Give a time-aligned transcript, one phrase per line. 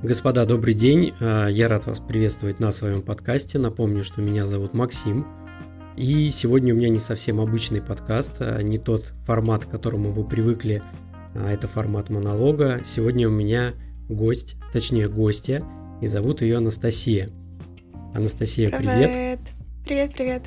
[0.00, 1.12] Господа, добрый день.
[1.18, 3.58] А, я рад вас приветствовать на своем подкасте.
[3.58, 5.26] Напомню, что меня зовут Максим.
[5.96, 10.22] И сегодня у меня не совсем обычный подкаст, а не тот формат, к которому вы
[10.22, 10.84] привыкли.
[11.34, 12.80] А это формат монолога.
[12.84, 13.72] Сегодня у меня
[14.08, 15.64] гость, точнее гостья,
[16.00, 17.30] и зовут ее Анастасия.
[18.14, 19.10] Анастасия, привет.
[19.10, 19.40] Привет.
[19.84, 20.42] Привет, привет.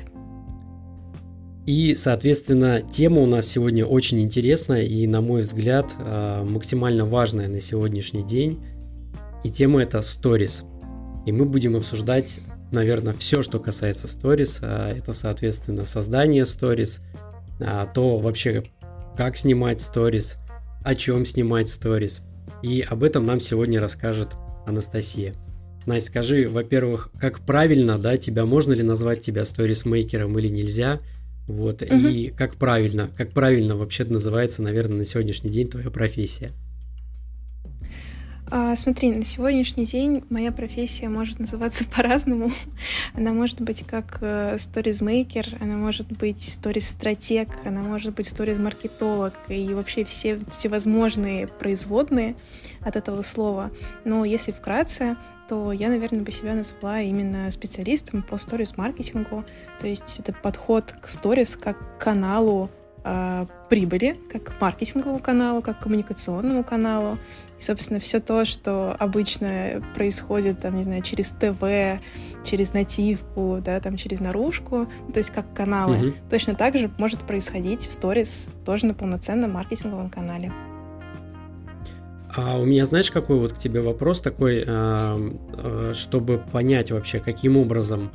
[1.66, 7.60] И, соответственно, тема у нас сегодня очень интересная и, на мой взгляд, максимально важная на
[7.60, 8.58] сегодняшний день.
[9.44, 10.64] И тема это Stories.
[11.26, 14.58] И мы будем обсуждать, наверное, все, что касается Stories.
[14.62, 17.00] А это, соответственно, создание Stories,
[17.60, 18.64] а то вообще,
[19.16, 20.36] как снимать Stories,
[20.84, 22.20] о чем снимать Stories.
[22.62, 24.34] И об этом нам сегодня расскажет
[24.66, 25.34] Анастасия.
[25.86, 31.00] Настя, скажи, во-первых, как правильно, да, тебя можно ли назвать тебя сторисмейкером или нельзя?
[31.48, 31.94] Вот, угу.
[31.94, 36.52] и как правильно, как правильно вообще называется, наверное, на сегодняшний день твоя профессия?
[38.54, 42.50] А, смотри, на сегодняшний день моя профессия может называться по-разному.
[43.14, 44.22] Она может быть как
[44.58, 52.34] сторизмейкер, э, она может быть сторис-стратег, она может быть сторис-маркетолог и вообще все всевозможные производные
[52.82, 53.70] от этого слова.
[54.04, 55.16] Но если вкратце,
[55.48, 59.46] то я, наверное, бы себя назвала именно специалистом по сторис-маркетингу.
[59.80, 62.68] То есть это подход к сторис как к каналу
[63.02, 67.18] э, прибыли, как к маркетинговому каналу, как к коммуникационному каналу.
[67.62, 72.02] И, собственно, все то, что обычно происходит, там, не знаю, через ТВ,
[72.44, 76.16] через нативку, да, там, через наружку, то есть как каналы, угу.
[76.28, 80.52] точно так же может происходить в сторис тоже на полноценном маркетинговом канале.
[82.34, 85.16] А у меня, знаешь, какой вот к тебе вопрос такой, а,
[85.54, 88.10] а, чтобы понять вообще, каким образом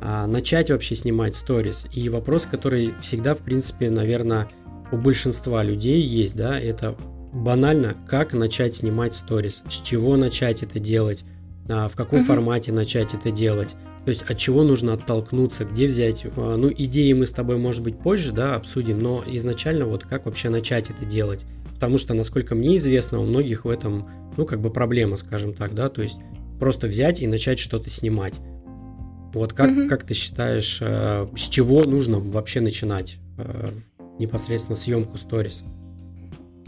[0.00, 1.86] а, начать вообще снимать сторис.
[1.92, 4.48] И вопрос, который всегда, в принципе, наверное,
[4.90, 6.96] у большинства людей есть, да, это
[7.32, 11.24] банально, как начать снимать сторис, с чего начать это делать,
[11.70, 12.24] а, в каком mm-hmm.
[12.24, 13.74] формате начать это делать.
[14.04, 16.26] То есть от чего нужно оттолкнуться, где взять.
[16.36, 20.26] А, ну, идеи мы с тобой, может быть, позже, да, обсудим, но изначально вот как
[20.26, 21.44] вообще начать это делать.
[21.74, 24.06] Потому что, насколько мне известно, у многих в этом,
[24.36, 26.18] ну, как бы проблема, скажем так, да, то есть
[26.58, 28.38] просто взять и начать что-то снимать.
[29.32, 29.88] Вот как, угу.
[29.88, 33.72] как ты считаешь, э, с чего нужно вообще начинать э,
[34.18, 35.62] непосредственно съемку сторис?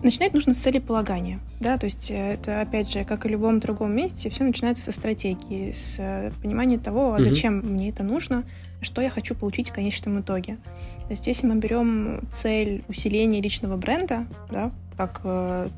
[0.02, 3.60] Начинать нужно с целеполагания, да, то есть э, это, опять же, как и в любом
[3.60, 7.68] другом месте, все начинается со стратегии, с э, понимания того, а зачем угу.
[7.68, 8.42] мне это нужно,
[8.80, 10.56] что я хочу получить в конечном итоге.
[11.04, 15.68] То есть если мы берем цель усиления личного бренда, да, как э,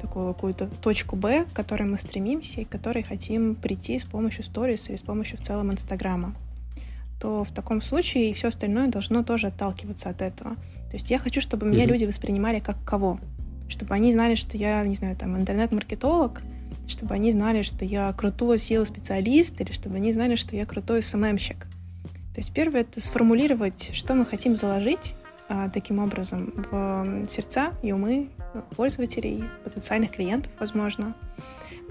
[0.00, 4.44] такую какую-то точку Б, к которой мы стремимся и к которой хотим прийти с помощью
[4.44, 6.34] сторис или с помощью в целом Инстаграма
[7.18, 10.54] то в таком случае все остальное должно тоже отталкиваться от этого.
[10.90, 13.18] То есть я хочу, чтобы меня люди воспринимали как кого?
[13.68, 16.42] Чтобы они знали, что я, не знаю, там, интернет-маркетолог,
[16.88, 21.66] чтобы они знали, что я крутой SEO-специалист, или чтобы они знали, что я крутой СММщик.
[22.34, 25.14] То есть первое— это сформулировать, что мы хотим заложить
[25.48, 28.28] а, таким образом в сердца и умы
[28.76, 31.14] пользователей, потенциальных клиентов, возможно.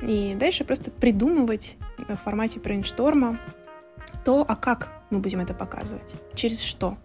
[0.02, 3.40] И дальше просто придумывать в формате брейншторма
[4.24, 6.98] то, а как мы будем это показывать, через что.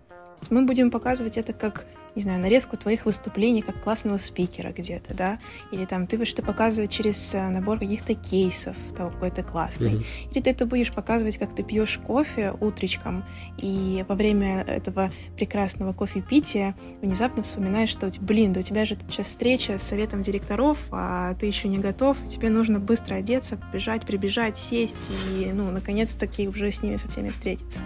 [0.49, 5.39] Мы будем показывать это как не знаю, нарезку твоих выступлений как классного спикера где-то, да,
[5.73, 9.93] или там ты будешь это показывать через э, набор каких-то кейсов, того, какой ты классный,
[9.93, 10.31] mm-hmm.
[10.33, 13.25] или ты это будешь показывать, как ты пьешь кофе утречком,
[13.59, 19.11] и во время этого прекрасного кофе-пития внезапно вспоминаешь, что, блин, да у тебя же тут
[19.11, 24.07] сейчас встреча с советом директоров, а ты еще не готов, тебе нужно быстро одеться, бежать,
[24.07, 27.83] прибежать, сесть и, ну, наконец-таки уже с ними со всеми встретиться.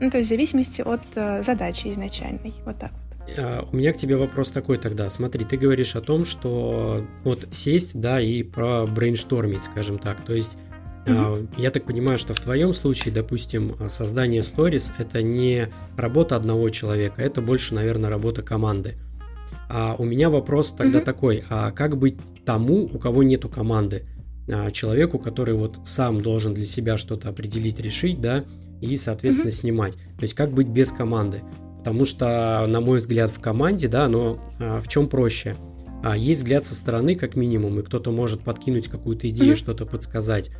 [0.00, 2.54] Ну, то есть в зависимости от э, задачи изначальной.
[2.64, 3.09] Вот так вот.
[3.38, 5.08] А, у меня к тебе вопрос такой тогда.
[5.10, 10.24] Смотри, ты говоришь о том, что вот сесть, да, и про брейнштормить, скажем так.
[10.24, 10.58] То есть
[11.06, 11.54] Mm-hmm.
[11.56, 17.22] Я так понимаю, что в твоем случае, допустим, создание сторис это не работа одного человека,
[17.22, 18.96] это больше, наверное, работа команды.
[19.68, 21.04] А у меня вопрос тогда mm-hmm.
[21.04, 24.04] такой: а как быть тому, у кого нету команды,
[24.48, 28.44] а, человеку, который вот сам должен для себя что-то определить, решить, да,
[28.80, 29.52] и, соответственно, mm-hmm.
[29.52, 29.94] снимать.
[29.94, 31.40] То есть как быть без команды?
[31.80, 35.56] Потому что, на мой взгляд, в команде, да, но а, в чем проще?
[36.04, 39.56] А, есть взгляд со стороны, как минимум, и кто-то может подкинуть какую-то идею, mm-hmm.
[39.56, 40.50] что-то подсказать.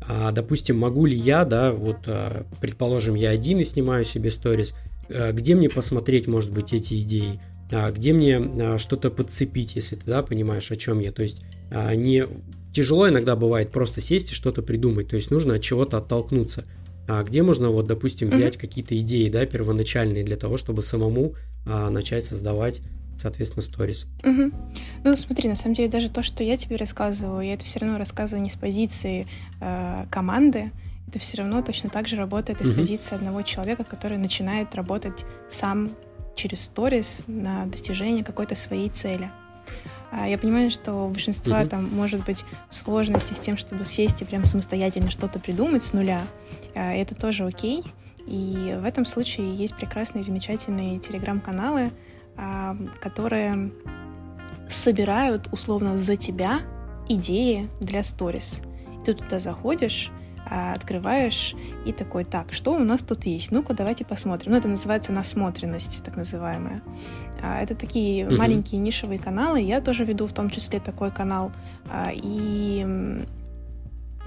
[0.00, 4.74] А, допустим, могу ли я, да, вот, а, предположим, я один и снимаю себе сторис,
[5.10, 7.42] а, где мне посмотреть, может быть, эти идеи?
[7.70, 11.12] А, где мне а, что-то подцепить, если ты, да, понимаешь, о чем я?
[11.12, 12.24] То есть, а, не
[12.72, 16.64] тяжело иногда бывает просто сесть и что-то придумать, то есть нужно от чего-то оттолкнуться–
[17.12, 18.60] а где можно, вот, допустим, взять mm-hmm.
[18.60, 21.34] какие-то идеи, да, первоначальные для того, чтобы самому
[21.66, 22.82] а, начать создавать
[23.16, 24.06] соответственно, сторис.
[24.24, 24.50] Угу.
[25.04, 27.98] Ну, смотри, на самом деле даже то, что я тебе рассказываю, я это все равно
[27.98, 29.26] рассказываю не с позиции
[29.60, 30.72] э, команды,
[31.06, 32.78] это все равно точно так же работает из угу.
[32.78, 35.90] позиции одного человека, который начинает работать сам
[36.34, 39.30] через сторис на достижение какой-то своей цели.
[40.10, 41.68] А, я понимаю, что у большинства mm-hmm.
[41.68, 46.22] там может быть сложности с тем, чтобы сесть и прям самостоятельно что-то придумать с нуля.
[46.74, 47.84] А, это тоже окей.
[48.26, 51.92] И в этом случае есть прекрасные, замечательные телеграм-каналы,
[52.36, 53.72] а, которые
[54.68, 56.60] собирают условно за тебя
[57.08, 58.60] идеи для сторис.
[59.04, 60.10] Ты туда заходишь,
[60.46, 61.54] открываешь
[61.86, 63.52] и такой, так, что у нас тут есть?
[63.52, 64.52] Ну-ка, давайте посмотрим.
[64.52, 66.82] Ну, это называется насмотренность, так называемая.
[67.42, 68.36] А, это такие mm-hmm.
[68.36, 69.60] маленькие нишевые каналы.
[69.60, 71.52] Я тоже веду в том числе такой канал.
[71.90, 72.84] А, и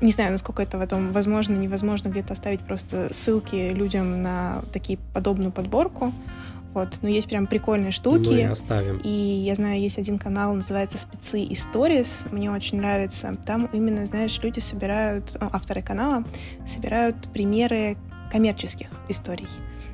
[0.02, 5.00] не знаю, насколько это в этом возможно, невозможно где-то оставить просто ссылки людям на такие
[5.14, 6.12] подобную подборку.
[6.74, 8.30] Вот, но есть прям прикольные штуки.
[8.30, 8.98] Мы оставим.
[9.04, 12.26] И я знаю, есть один канал, называется «Спецы и сторис».
[12.32, 13.38] Мне очень нравится.
[13.46, 16.24] Там именно, знаешь, люди собирают, авторы канала
[16.66, 17.98] собирают примеры
[18.32, 19.48] коммерческих историй.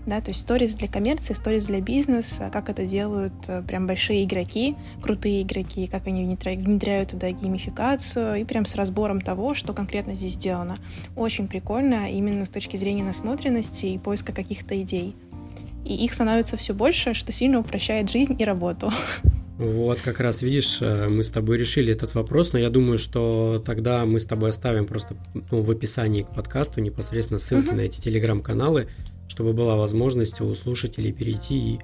[0.05, 4.23] Да, то есть сторис для коммерции, сторис для бизнеса, как это делают э, прям большие
[4.23, 10.15] игроки, крутые игроки, как они внедряют туда геймификацию и прям с разбором того, что конкретно
[10.15, 10.77] здесь сделано.
[11.17, 15.15] Очень прикольно именно с точки зрения насмотренности и поиска каких-то идей
[15.89, 18.91] и их становится все больше, что сильно упрощает жизнь и работу.
[19.57, 23.61] Вот, как раз видишь, э, мы с тобой решили этот вопрос, но я думаю, что
[23.65, 25.17] тогда мы с тобой оставим просто
[25.51, 27.75] ну, в описании к подкасту непосредственно ссылки угу.
[27.75, 28.87] на эти телеграм-каналы,
[29.27, 31.79] чтобы была возможность у слушателей перейти и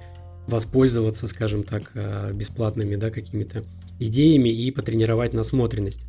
[0.46, 3.62] воспользоваться, скажем так, э, бесплатными да, какими-то
[3.98, 6.00] идеями и потренировать насмотренность.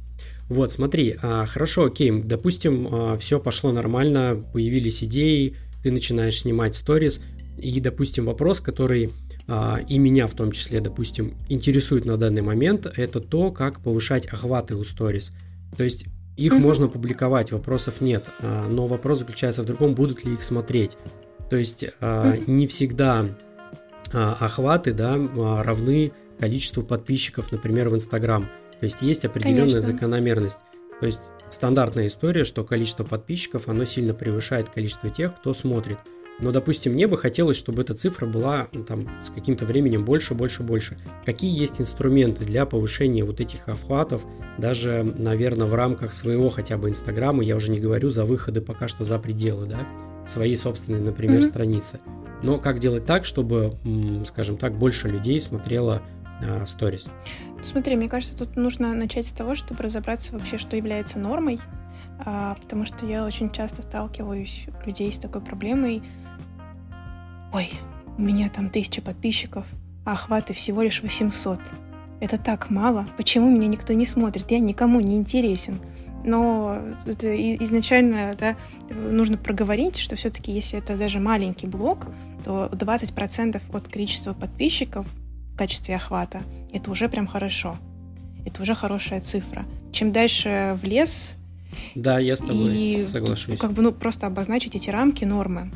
[0.47, 6.75] Вот, смотри, а, хорошо, окей, допустим, а, все пошло нормально, появились идеи, ты начинаешь снимать
[6.75, 7.19] сторис–
[7.57, 9.13] и, допустим, вопрос, который
[9.47, 14.27] а, и меня в том числе, допустим, интересует на данный момент, это то, как повышать
[14.27, 15.31] охваты у сторис.
[15.75, 16.05] То есть
[16.35, 16.59] их mm-hmm.
[16.59, 20.97] можно публиковать, вопросов нет, а, но вопрос заключается в другом, будут ли их смотреть.
[21.49, 22.43] То есть а, mm-hmm.
[22.47, 23.35] не всегда
[24.13, 25.15] а, охваты да,
[25.63, 28.47] равны количеству подписчиков, например, в Инстаграм.
[28.79, 29.81] То есть есть определенная Конечно.
[29.81, 30.59] закономерность.
[30.99, 35.97] То есть стандартная история, что количество подписчиков, оно сильно превышает количество тех, кто смотрит.
[36.39, 40.35] Но, допустим, мне бы хотелось, чтобы эта цифра была ну, там, с каким-то временем больше,
[40.35, 40.97] больше, больше.
[41.25, 44.23] Какие есть инструменты для повышения вот этих охватов,
[44.57, 48.87] даже, наверное, в рамках своего хотя бы Инстаграма, я уже не говорю за выходы пока
[48.87, 49.79] что за пределы, да,
[50.27, 51.49] своей собственной, например, mm-hmm.
[51.49, 51.99] страницы.
[52.43, 53.77] Но как делать так, чтобы,
[54.27, 56.03] скажем так, больше людей смотрело
[56.67, 57.07] сторис?
[57.07, 61.59] Uh, Смотри, мне кажется, тут нужно начать с того, чтобы разобраться вообще, что является нормой,
[62.23, 66.03] uh, потому что я очень часто сталкиваюсь людей с такой проблемой,
[67.53, 67.69] Ой,
[68.17, 69.65] у меня там тысяча подписчиков,
[70.05, 71.59] а охваты всего лишь 800.
[72.19, 73.07] Это так мало.
[73.17, 74.49] Почему меня никто не смотрит?
[74.51, 75.79] Я никому не интересен.
[76.23, 78.57] Но это изначально да,
[78.89, 82.07] нужно проговорить, что все-таки, если это даже маленький блог,
[82.43, 85.05] то 20% от количества подписчиков
[85.53, 87.77] в качестве охвата это уже прям хорошо.
[88.45, 89.65] Это уже хорошая цифра.
[89.91, 91.35] Чем дальше в лес,
[91.95, 93.59] да, я с тобой и, соглашусь.
[93.59, 95.71] Как бы, ну, просто обозначить эти рамки, нормы.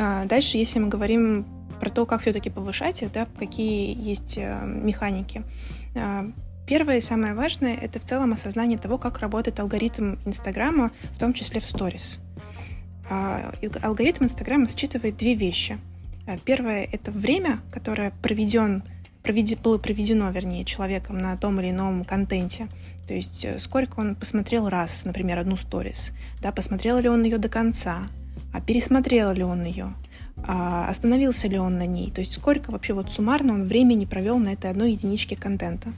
[0.00, 1.44] А, дальше, если мы говорим
[1.80, 5.42] про то, как все-таки повышать их, какие есть э, механики.
[5.96, 6.30] А,
[6.68, 11.32] первое и самое важное— это в целом осознание того, как работает алгоритм Инстаграма, в том
[11.32, 12.20] числе в сторис.
[13.10, 13.52] А,
[13.82, 15.78] алгоритм Инстаграма считывает две вещи.
[16.44, 18.84] Первое— это время, которое проведен
[19.62, 22.68] было проведено, вернее, человеком на том или ином контенте.
[23.08, 27.38] То есть э, сколько он посмотрел раз, например, одну сторис, да, посмотрел ли он ее
[27.38, 28.06] до конца,
[28.52, 29.94] а пересмотрел ли он ее,
[30.46, 34.38] а остановился ли он на ней, то есть сколько вообще вот суммарно он времени провел
[34.38, 35.92] на этой одной единичке контента.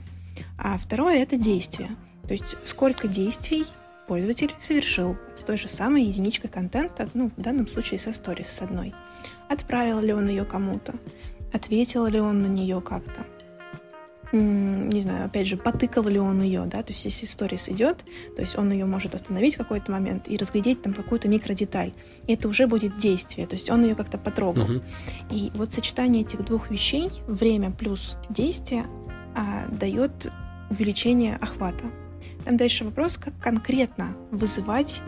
[0.57, 1.89] А второе— это действие,
[2.27, 3.65] то есть сколько действий
[4.07, 8.61] пользователь совершил с той же самой единичкой контента, ну, в данном случае со сторис с
[8.61, 8.93] одной.
[9.47, 10.95] Отправил ли он ее кому-то,
[11.53, 13.25] ответил ли он на нее как-то,
[14.31, 18.41] не знаю, опять же, потыкал ли он ее, да, то есть если сторис идет, то
[18.41, 21.93] есть он ее может остановить в какой-то момент и разглядеть там какую-то микродеталь.
[22.27, 24.67] И это уже будет действие, то есть он ее как-то потрогал.
[24.67, 24.83] Uh-huh.
[25.29, 28.85] И вот сочетание этих двух вещей, время плюс действие,
[29.35, 30.31] а, дает
[30.69, 31.85] увеличение охвата.
[32.45, 35.01] Там дальше вопрос, как конкретно вызывать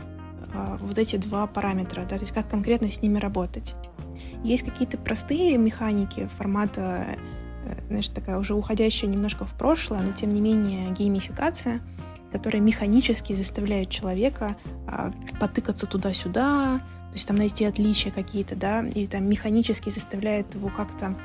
[0.53, 3.73] а, вот эти два параметра, да, то есть как конкретно с ними работать.
[4.43, 7.17] Есть какие-то простые механики формата
[7.87, 11.81] знаешь, такая уже уходящая немножко в прошлое, но тем не менее геймификация,
[12.31, 19.05] которая механически заставляет человека а, потыкаться туда-сюда, то есть там найти отличия какие-то, да, и
[19.05, 21.15] там механически заставляет его как-то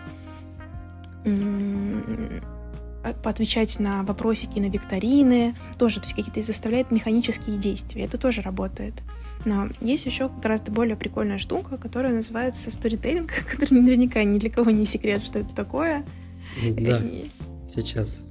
[3.23, 9.03] поотвечать на вопросики, на викторины, тоже, то есть какие-то заставляет механические действия, это тоже работает.
[9.45, 14.71] Но есть еще гораздо более прикольная штука, которая называется сторителлинг, который наверняка ни для кого
[14.71, 16.05] не секрет, что это такое.
[16.79, 17.01] Да,
[17.75, 18.27] сейчас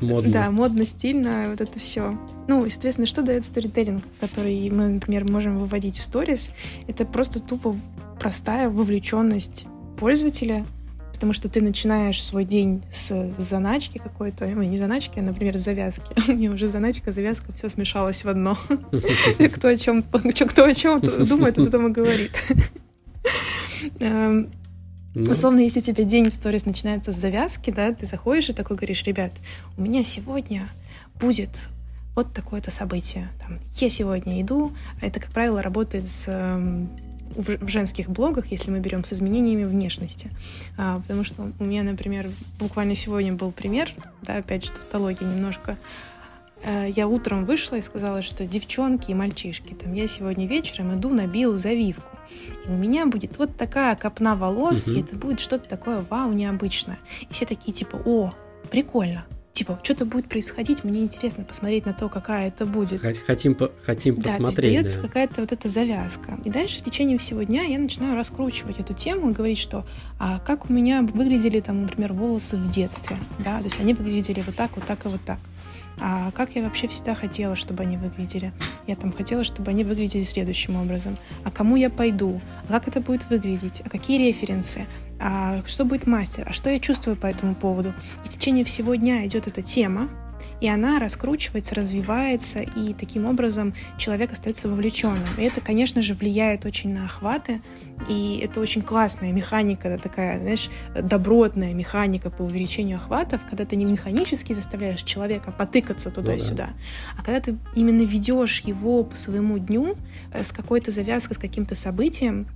[0.00, 0.32] модно.
[0.32, 2.18] Да, модно, стильно, вот это все.
[2.48, 6.52] Ну, соответственно, что дает сторителлинг, который мы, например, можем выводить в сторис?
[6.88, 7.76] Это просто тупо
[8.18, 9.66] простая вовлеченность
[9.98, 10.66] пользователя—
[11.22, 15.60] потому что ты начинаешь свой день с заначки какой-то, ой, не заначки, а, например, с
[15.60, 16.02] завязки.
[16.28, 18.58] У меня уже заначка, завязка, все смешалось в одно.
[19.54, 22.32] Кто о чем, кто о чем думает, о и говорит.
[25.14, 25.30] Ну.
[25.30, 28.76] Условно, если у тебя день в сторис начинается с завязки, да, ты заходишь и такой
[28.76, 29.32] говоришь, ребят,
[29.76, 30.68] у меня сегодня
[31.20, 31.68] будет
[32.14, 33.28] вот такое-то событие.
[33.40, 36.88] Там, я сегодня иду, а это, как правило, работает с эм,
[37.36, 40.30] в, женских блогах, если мы берем с изменениями внешности.
[40.76, 43.90] А, потому что у меня, например, буквально сегодня был пример,
[44.22, 45.78] да, опять же, тавтология немножко.
[46.64, 51.10] А, я утром вышла и сказала, что девчонки и мальчишки, там, я сегодня вечером иду
[51.10, 52.16] на биозавивку.
[52.66, 54.98] И у меня будет вот такая копна волос, угу.
[54.98, 56.98] и это будет что-то такое вау, необычное.
[57.22, 58.32] И все такие типа, о,
[58.70, 63.02] прикольно, типа, что-то будет происходить, мне интересно посмотреть на то, какая это будет.
[63.26, 64.72] Хотим, хотим да, посмотреть.
[64.72, 65.02] То есть да.
[65.08, 66.38] какая-то вот эта завязка.
[66.44, 69.84] И дальше в течение всего дня я начинаю раскручивать эту тему и говорить, что
[70.18, 74.42] а как у меня выглядели там, например, волосы в детстве, да, то есть они выглядели
[74.46, 75.38] вот так, вот так и вот так
[75.98, 78.52] а как я вообще всегда хотела, чтобы они выглядели.
[78.86, 81.18] Я там хотела, чтобы они выглядели следующим образом.
[81.44, 82.40] А кому я пойду?
[82.68, 83.82] А как это будет выглядеть?
[83.84, 84.86] А какие референсы?
[85.20, 86.46] А что будет мастер?
[86.48, 87.94] А что я чувствую по этому поводу?
[88.24, 90.08] И в течение всего дня идет эта тема,
[90.62, 95.26] и она раскручивается, развивается, и таким образом человек остается вовлеченным.
[95.36, 97.60] И это, конечно же, влияет очень на охваты,
[98.08, 103.74] и это очень классная механика, это такая, знаешь, добротная механика по увеличению охватов, когда ты
[103.74, 107.18] не механически заставляешь человека потыкаться туда-сюда, ну, да.
[107.18, 109.96] а когда ты именно ведешь его по своему дню
[110.32, 112.46] э, с какой-то завязкой, с каким-то событием,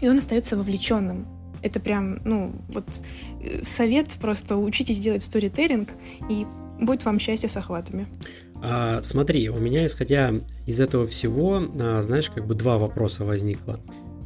[0.00, 1.28] и он остается вовлеченным.
[1.60, 3.02] Это прям, ну, вот
[3.42, 5.90] э, совет просто учитесь делать сторителлинг
[6.30, 6.46] и
[6.80, 8.06] Будет вам счастье с охватами.
[8.62, 10.32] А, смотри, у меня, исходя
[10.66, 13.80] из этого всего, а, знаешь, как бы два вопроса возникло.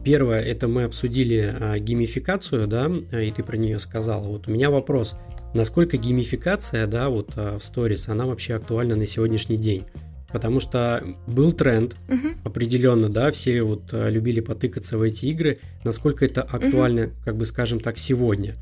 [0.05, 4.29] Первое, это мы обсудили а, геймификацию, да, и ты про нее сказала.
[4.29, 5.17] Вот у меня вопрос,
[5.55, 9.85] насколько геймификация, да, вот а, в сторис, она вообще актуальна на сегодняшний день?
[10.29, 12.29] Потому что был тренд, угу.
[12.45, 17.13] определенно, да, все вот а, любили потыкаться в эти игры, насколько это актуально, угу.
[17.25, 18.55] как бы скажем так, сегодня.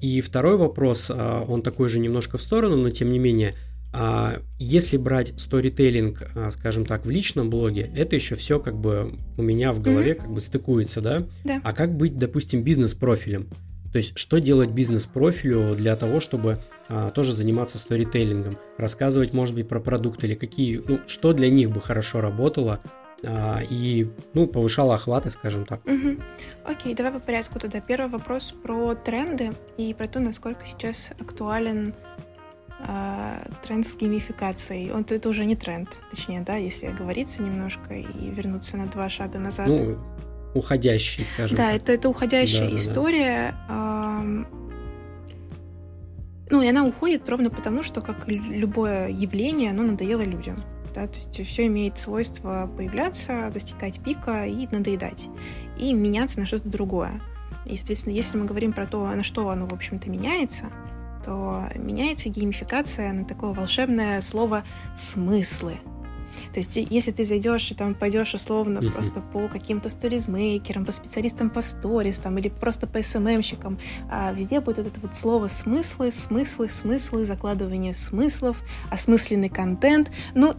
[0.00, 3.54] И второй вопрос, а, он такой же немножко в сторону, но тем не менее,
[3.92, 9.18] а, если брать сторителлинг, а, скажем так, в личном блоге, это еще все как бы
[9.38, 10.20] у меня в голове mm-hmm.
[10.20, 11.26] как бы стыкуется, да?
[11.44, 11.60] Да.
[11.64, 13.48] А как быть, допустим, бизнес-профилем?
[13.92, 18.58] То есть, что делать бизнес-профилю для того, чтобы а, тоже заниматься сторителлингом?
[18.76, 22.80] Рассказывать, может быть, про продукты или какие, ну, что для них бы хорошо работало,
[23.24, 25.80] а, и ну, повышала охваты, скажем так.
[25.84, 26.16] Угу.
[26.64, 27.80] Окей, давай по порядку тогда.
[27.80, 31.94] Первый вопрос про тренды и про то, насколько сейчас актуален
[32.80, 34.92] а, тренд с геймификацией.
[34.92, 39.38] Он это уже не тренд, точнее, да, если оговориться немножко и вернуться на два шага
[39.38, 39.68] назад.
[39.68, 39.98] Ну,
[40.54, 41.56] уходящий, скажем.
[41.56, 41.76] Да, так.
[41.76, 43.54] это, это уходящая да, история.
[43.68, 44.46] Да, да.
[46.48, 50.62] Ну, и она уходит ровно потому, что, как любое явление, оно надоело людям
[50.96, 55.28] да, то есть все имеет свойство появляться, достигать пика и надоедать,
[55.78, 57.20] и меняться на что-то другое.
[57.66, 60.66] И, соответственно, если мы говорим про то, на что оно, в общем-то, меняется,
[61.22, 64.64] то меняется геймификация на такое волшебное слово
[64.96, 65.80] «смыслы».
[66.52, 68.90] То есть, если ты зайдешь и там пойдешь условно uh-huh.
[68.90, 73.78] просто по каким-то сторизмейкерам, по специалистам по сторис там, или просто по СММщикам,
[74.10, 80.10] а везде будет это вот слово смыслы, смыслы, смыслы, закладывание смыслов, осмысленный контент.
[80.34, 80.54] Ну,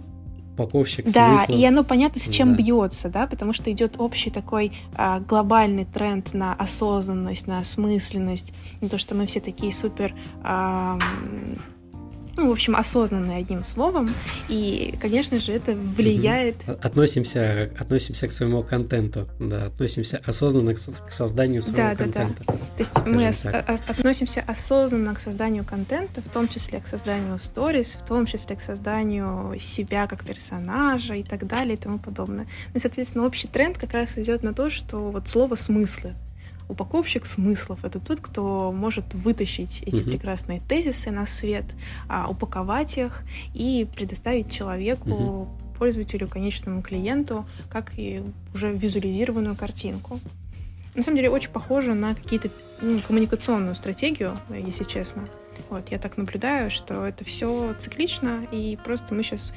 [0.58, 1.60] упаковщик Да, смыслов.
[1.60, 2.56] и оно понятно, с чем да.
[2.62, 8.90] бьется, да, потому что идет общий такой а, глобальный тренд на осознанность, на осмысленность, на
[8.90, 10.98] то, что мы все такие супер а,
[12.38, 14.14] ну, в общем, осознанный одним словом,
[14.48, 16.56] и, конечно же, это влияет...
[16.82, 22.44] Относимся, относимся к своему контенту, да, относимся осознанно к, к созданию своего да, контента.
[22.46, 22.60] Да, да.
[22.60, 23.46] То есть мы ос-
[23.88, 28.62] относимся осознанно к созданию контента, в том числе к созданию сторис, в том числе к
[28.62, 32.46] созданию себя как персонажа и так далее и тому подобное.
[32.46, 36.14] Ну и, соответственно, общий тренд как раз идет на то, что вот слово «смыслы»,
[36.70, 37.84] упаковщик смыслов.
[37.84, 40.12] Это тот, кто может вытащить эти угу.
[40.12, 41.66] прекрасные тезисы на свет,
[42.08, 45.48] а, упаковать их и предоставить человеку, угу.
[45.78, 48.22] пользователю, конечному клиенту, как и
[48.54, 50.20] уже визуализированную картинку.
[50.96, 52.50] на самом деле очень похоже на какие-то
[52.82, 55.24] ну, коммуникационную стратегию, если честно.
[55.70, 59.54] Вот, я так наблюдаю, что это все циклично, и просто мы сейчас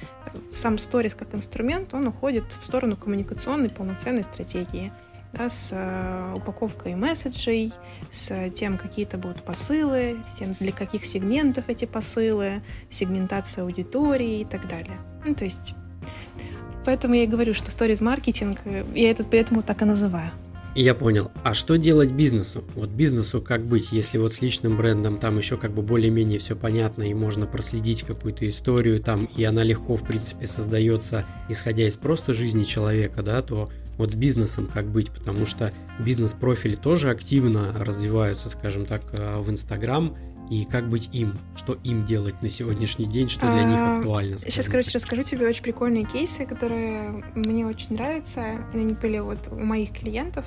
[0.53, 4.93] сам сторис как инструмент, он уходит в сторону коммуникационной полноценной стратегии
[5.33, 7.73] да, с э, упаковкой месседжей,
[8.11, 14.41] с тем, какие это будут посылы, с тем, для каких сегментов эти посылы, сегментация аудитории
[14.41, 14.99] и так далее.
[15.27, 15.75] Ну, то есть,
[16.85, 20.31] поэтому я и говорю, что сторис-маркетинг, э, я это поэтому так и называю.
[20.77, 21.33] Я понял.
[21.43, 22.63] А что делать бизнесу?
[22.77, 26.55] Вот бизнесу как быть, если вот с личным брендом там еще как бы более-менее все
[26.55, 31.97] понятно и можно проследить какую-то историю там, и она легко, в принципе, создается, исходя из
[31.97, 37.75] просто жизни человека, да, то вот с бизнесом как быть, потому что бизнес-профили тоже активно
[37.77, 40.17] развиваются, скажем так, э, в Инстаграм,
[40.51, 44.39] и как быть им, что им делать на сегодняшний день, что для них а, актуально.
[44.39, 48.65] Сейчас, короче, расскажу тебе очень прикольные кейсы, которые мне очень нравятся.
[48.75, 50.45] Они были вот у моих клиентов.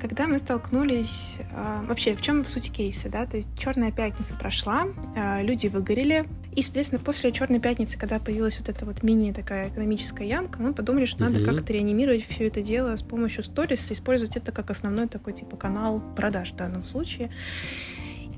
[0.00, 4.86] Когда мы столкнулись, а, вообще, в чем суть кейса, да, то есть Черная пятница прошла,
[5.16, 9.70] а, люди выгорели, и, соответственно, после Черной пятницы, когда появилась вот эта вот мини такая
[9.70, 11.44] экономическая ямка, мы подумали, что надо mm-hmm.
[11.44, 16.00] как-то реанимировать все это дело с помощью сторис, использовать это как основной такой типа канал
[16.16, 17.30] продаж в данном случае.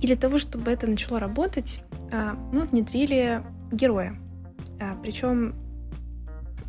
[0.00, 3.42] И для того, чтобы это начало работать, а, мы внедрили
[3.72, 4.16] героя.
[5.02, 5.54] Причем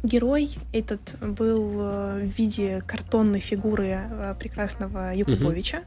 [0.04, 5.84] герой этот был э, в виде картонной фигуры э, прекрасного Якубовича,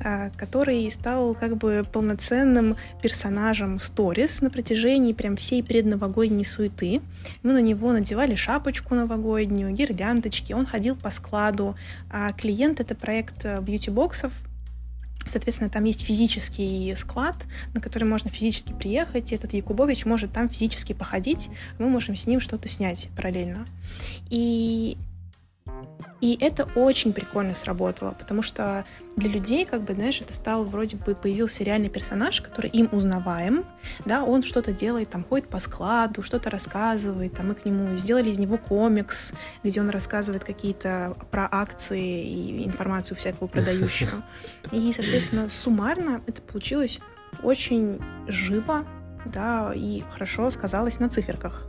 [0.00, 0.32] mm-hmm.
[0.36, 7.00] который стал как бы полноценным персонажем сторис на протяжении прям всей предновогодней суеты.
[7.42, 11.76] Мы на него надевали шапочку новогоднюю, гирляндочки, он ходил по складу.
[12.10, 14.32] А клиент— это проект бьюти-боксов,
[15.26, 17.36] Соответственно, там есть физический склад,
[17.74, 22.26] на который можно физически приехать, и этот Якубович может там физически походить, мы можем с
[22.26, 23.66] ним что-то снять параллельно.
[24.30, 24.96] И
[26.20, 28.86] и это очень прикольно сработало, потому что
[29.16, 33.66] для людей, как бы, знаешь, это стал вроде бы появился реальный персонаж, который им узнаваем,
[34.06, 38.30] да, он что-то делает, там, ходит по складу, что-то рассказывает, там, мы к нему сделали
[38.30, 44.10] из него комикс, где он рассказывает какие-то про акции и информацию всякую продающую.
[44.72, 47.00] И, соответственно, суммарно это получилось
[47.42, 48.86] очень живо,
[49.26, 51.66] да, и хорошо сказалось на циферках.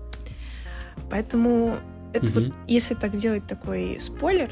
[1.09, 1.77] Поэтому
[2.15, 4.49] это вот, если так делать такой спойлер,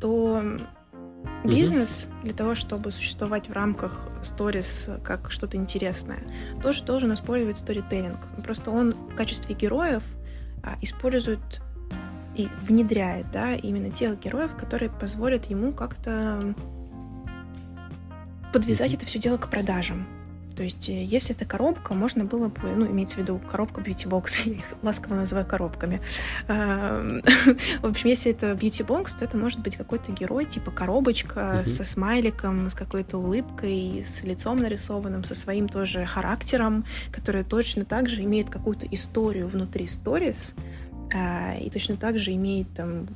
[0.00, 0.42] то
[1.44, 6.20] бизнес для того, чтобы существовать в рамках сторис как что-то интересное,
[6.62, 8.18] тоже должен использовать сторителлинг.
[8.44, 10.02] Просто он в качестве героев
[10.62, 11.60] а, использует
[12.36, 16.54] и внедряет, да, именно тех героев, которые позволят ему как-то
[18.52, 20.06] подвязать это все дело к продажам.
[20.52, 24.40] То есть, э, если это коробка, можно было бы, ну, имеется в виду коробка бьюти-бокс,
[24.46, 26.00] я их ласково называю коробками.
[26.46, 32.70] В общем, если это бьюти-бокс, то это может быть какой-то герой, типа коробочка со смайликом,
[32.70, 38.50] с какой-то улыбкой, с лицом нарисованным, со своим тоже характером, который точно так же имеет
[38.50, 40.54] какую-то историю внутри сторис,
[41.14, 43.06] а, и точно так же имеет там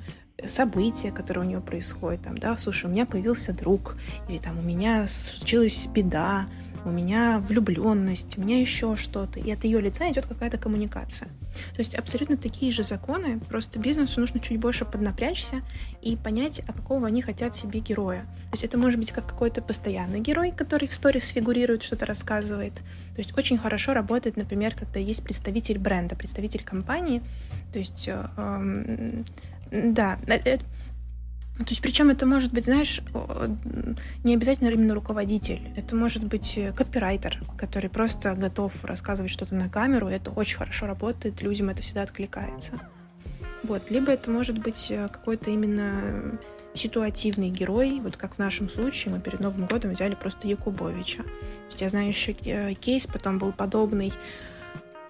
[0.44, 3.96] события, которые у нее происходят, там, да, слушай, у меня появился друг,
[4.28, 6.46] или там у меня случилась беда,
[6.86, 9.40] у меня влюбленность, у меня еще что-то.
[9.40, 11.28] И от ее лица идет какая-то коммуникация.
[11.74, 15.62] То есть абсолютно такие же законы, просто бизнесу нужно чуть больше поднапрячься
[16.02, 18.22] и понять, а какого они хотят себе героя.
[18.22, 22.74] То есть это может быть как какой-то постоянный герой, который в сторис фигурирует, что-то рассказывает.
[22.74, 27.22] То есть очень хорошо работает, например, когда есть представитель бренда, представитель компании.
[27.72, 29.22] То есть, э, э,
[29.70, 30.58] да, э,
[31.58, 33.00] то есть, причем это может быть, знаешь,
[34.24, 35.62] не обязательно именно руководитель.
[35.74, 40.86] Это может быть э, копирайтер, который просто готов рассказывать что-то на камеру, это очень хорошо
[40.86, 42.78] работает, людям это всегда откликается.
[43.62, 43.90] Вот.
[43.90, 46.38] Либо это может быть э, какой-то именно
[46.74, 51.22] ситуативный герой, вот как в нашем случае, мы перед Новым годом взяли просто Якубовича.
[51.22, 51.30] То
[51.68, 54.12] есть я знаю еще э, кейс, потом был подобный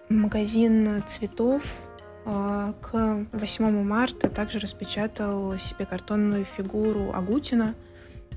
[0.08, 1.82] магазин цветов,
[2.26, 7.76] к 8 марта также распечатал себе картонную фигуру Агутина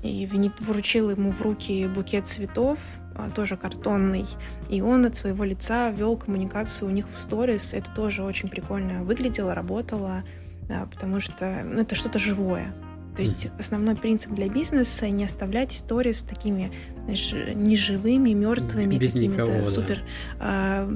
[0.04, 0.28] и
[0.60, 2.78] вручил ему в руки букет цветов,
[3.16, 4.26] а, тоже картонный,
[4.68, 7.74] и он от своего лица вел коммуникацию у них в сторис.
[7.74, 10.22] Это тоже очень прикольно выглядело, работало,
[10.68, 12.72] да, потому что ну, это что-то живое.
[13.16, 16.72] То есть основной принцип для бизнеса не оставлять сторис такими,
[17.02, 20.02] знаешь, неживыми, мертвыми, какими-то супер.
[20.38, 20.88] Да.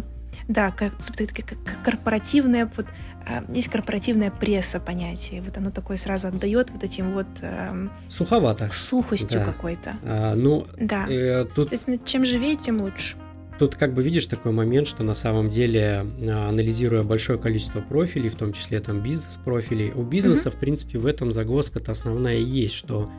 [0.49, 2.87] Да, как, как корпоративная, вот
[3.27, 8.71] а, есть корпоративная пресса понятие, вот оно такое сразу отдает вот этим вот э, суховато,
[8.73, 9.45] сухостью да.
[9.45, 9.97] какой-то.
[10.05, 11.07] А, ну, да.
[11.09, 11.71] Э, тут...
[11.71, 13.17] То есть, чем живее, тем лучше.
[13.59, 18.29] тут как бы видишь такой момент, что на самом деле, а, анализируя большое количество профилей,
[18.29, 20.57] в том числе там бизнес-профилей, у бизнеса, mm-hmm.
[20.57, 23.11] в принципе, в этом загвоздка-то основная и есть, что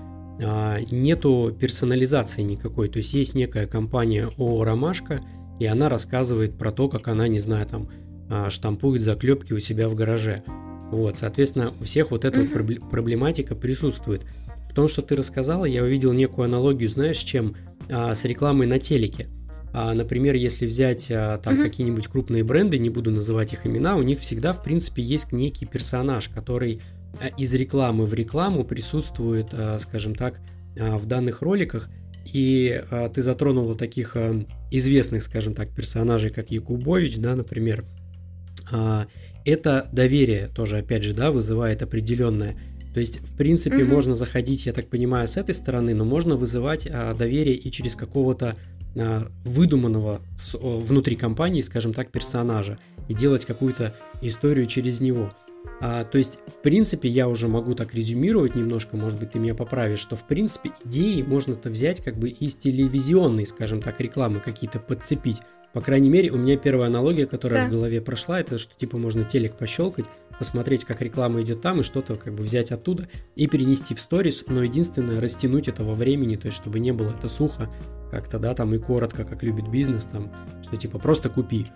[0.44, 2.90] а, нету персонализации никакой.
[2.90, 5.22] То есть есть некая компания ООО «Ромашка»,
[5.60, 7.90] и она рассказывает про то, как она, не знаю, там
[8.30, 10.44] а, штампует заклепки у себя в гараже.
[10.92, 12.80] Вот, соответственно, у всех вот эта mm-hmm.
[12.80, 14.26] вот проблематика присутствует.
[14.70, 17.56] В том, что ты рассказала, я увидел некую аналогию, знаешь, чем
[17.90, 19.28] а, с рекламой на телеке.
[19.74, 21.64] А, например, если взять а, там mm-hmm.
[21.64, 25.66] какие-нибудь крупные бренды, не буду называть их имена, у них всегда, в принципе, есть некий
[25.66, 26.82] персонаж, который
[27.20, 30.40] а, из рекламы в рекламу присутствует, а, скажем так,
[30.76, 31.90] в данных роликах.
[32.34, 37.86] И а, ты затронула таких а, известных, скажем так, персонажей, как Якубович, да, например.
[38.72, 39.08] А,
[39.46, 42.56] это доверие тоже, опять же, да, вызывает определенное.
[42.94, 43.94] То есть, в принципе, mm-hmm.
[43.94, 47.96] можно заходить, я так понимаю, с этой стороны, но можно вызывать а, доверие и через
[47.96, 48.56] какого-то
[48.96, 55.34] а, выдуманного с, о, внутри компании, скажем так, персонажа и делать какую-то историю через него.
[55.82, 59.56] А, то есть, в принципе, я уже могу так резюмировать немножко, может быть, ты меня
[59.56, 64.80] поправишь, что, в принципе, идеи можно-то взять как бы из телевизионной, скажем так, рекламы какие-то
[64.80, 65.42] подцепить.
[65.74, 67.68] По крайней мере, у меня первая аналогия, которая да.
[67.68, 70.06] в голове прошла, это что типа можно телек пощелкать,
[70.40, 74.46] посмотреть, как реклама идет там, и что-то как бы взять оттуда и перенести в сторис,
[74.48, 77.70] но единственное, растянуть это во времени, то есть чтобы не было это сухо,
[78.10, 81.68] как-то, да, там и коротко, как любит бизнес, там, что типа просто купи.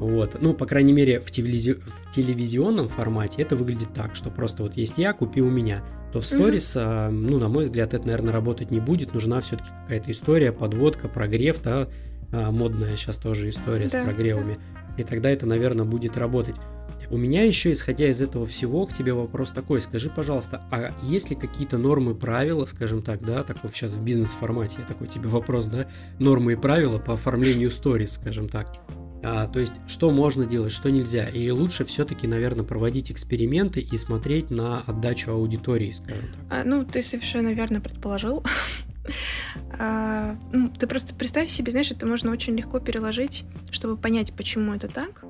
[0.00, 0.38] Вот.
[0.40, 1.74] Ну, по крайней мере, в, телевизи...
[1.74, 5.84] в телевизионном формате это выглядит так, что просто вот есть я, купи у меня.
[6.10, 7.10] То в сторис, mm-hmm.
[7.10, 9.12] ну, на мой взгляд, это, наверное, работать не будет.
[9.12, 11.86] Нужна все-таки какая-то история, подводка, прогрев, да,
[12.32, 14.54] а, модная сейчас тоже история да, с прогревами.
[14.54, 15.02] Да.
[15.02, 16.56] И тогда это, наверное, будет работать.
[17.10, 19.82] У меня еще, исходя из этого всего, к тебе вопрос такой.
[19.82, 24.76] Скажи, пожалуйста, а есть ли какие-то нормы, правила, скажем так, да, такой сейчас в бизнес-формате,
[24.78, 25.86] я такой тебе вопрос, да,
[26.18, 28.66] нормы и правила по оформлению сторис, скажем так.
[29.22, 31.28] А, то есть, что можно делать, что нельзя.
[31.28, 36.40] И лучше все-таки, наверное, проводить эксперименты и смотреть на отдачу аудитории, скажем так.
[36.50, 38.44] А, ну, ты совершенно верно предположил.
[39.78, 44.74] А, ну, ты просто представь себе, знаешь, это можно очень легко переложить, чтобы понять, почему
[44.74, 45.24] это так.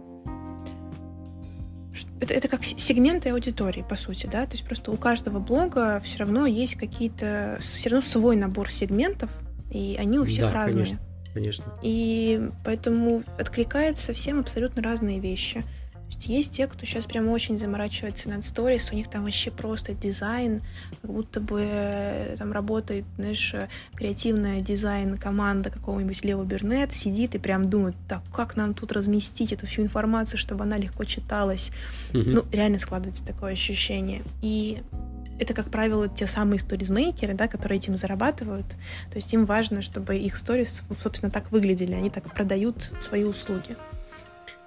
[2.20, 6.18] Это, это как сегменты аудитории, по сути, да, то есть просто у каждого блога все
[6.18, 9.30] равно есть какие-то, все равно свой набор сегментов,
[9.70, 10.84] и они у всех да, разные.
[10.84, 11.64] Конечно, конечно.
[11.82, 15.64] И поэтому откликаются всем абсолютно разные вещи
[16.20, 19.94] есть есть те, кто сейчас прям очень заморачивается над сторис, у них там вообще просто
[19.94, 20.62] дизайн,
[21.02, 23.54] как будто бы э, там работает, знаешь,
[23.94, 29.52] креативная дизайн команда какого-нибудь Лео Бернет, сидит и прям думает, так, как нам тут разместить
[29.52, 31.70] эту всю информацию, чтобы она легко читалась.
[32.12, 32.30] Mm-hmm.
[32.30, 34.22] Ну, реально складывается такое ощущение.
[34.42, 34.82] И
[35.40, 38.66] это, как правило, те самые сторизмейкеры, да, которые этим зарабатывают.
[39.10, 41.94] То есть им важно, чтобы их сторис, собственно, так выглядели.
[41.94, 43.76] Они так продают свои услуги.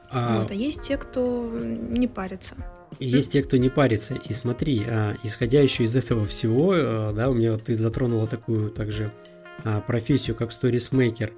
[0.10, 0.42] А...
[0.42, 2.56] Вот, а есть те, кто не парится.
[3.00, 4.16] Есть те, кто не парится.
[4.16, 8.28] И смотри, а, исходя еще из этого всего, а, да, у меня вот ты затронула
[8.28, 9.12] такую также
[9.64, 11.34] а, профессию, как сторисмейкер.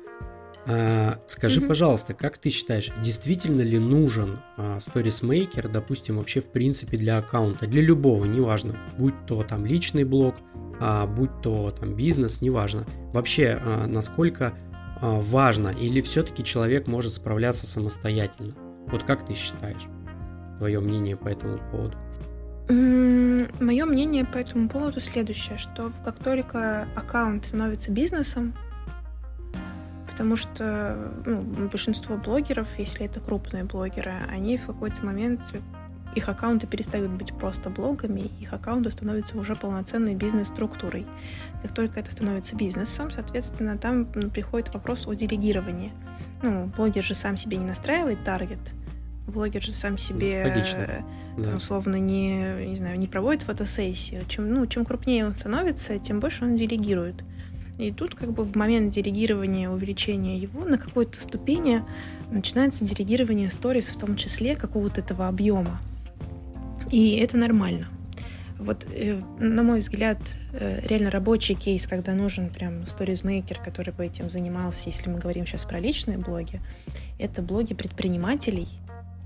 [0.67, 1.67] А, скажи, mm-hmm.
[1.67, 7.67] пожалуйста, как ты считаешь, действительно ли нужен а, сторисмейкер, допустим, вообще в принципе для аккаунта,
[7.67, 10.36] для любого, неважно, будь то там личный блог,
[10.80, 12.86] а, будь то там бизнес, неважно.
[13.13, 14.54] Вообще, а, насколько
[15.01, 18.56] а, важно, или все-таки человек может справляться самостоятельно?
[18.88, 19.86] Вот как ты считаешь?
[20.58, 21.97] Твое мнение по этому поводу?
[22.67, 28.56] Мое мнение по этому поводу следующее, что как только аккаунт становится бизнесом,
[30.15, 35.41] потому что ну, большинство блогеров, если это крупные блогеры, они в какой-то момент
[36.15, 41.06] их аккаунты перестают быть просто блогами, их аккаунты становятся уже полноценной бизнес-структурой.
[41.62, 45.91] Как только это становится бизнесом, соответственно, там приходит вопрос о делегировании.
[46.41, 48.73] Ну, блогер же сам себе не настраивает таргет,
[49.28, 51.06] блогер же сам себе Логично.
[51.43, 54.25] Там, условно не, не знаю, не проводит фотосессию.
[54.30, 57.25] Чем, ну, чем крупнее он становится, тем больше он делегирует.
[57.78, 61.84] И тут как бы в момент делегирования, увеличения его на какой-то ступени
[62.32, 65.80] начинается делегирование сторис, в том числе какого-то этого объема.
[66.92, 67.88] И это нормально.
[68.58, 70.20] Вот, э, на мой взгляд,
[70.54, 75.46] э, реально рабочий кейс, когда нужен прям сторизмейкер, который бы этим занимался, если мы говорим
[75.46, 76.62] сейчас про личные блоги,
[77.20, 78.70] это блоги предпринимателей,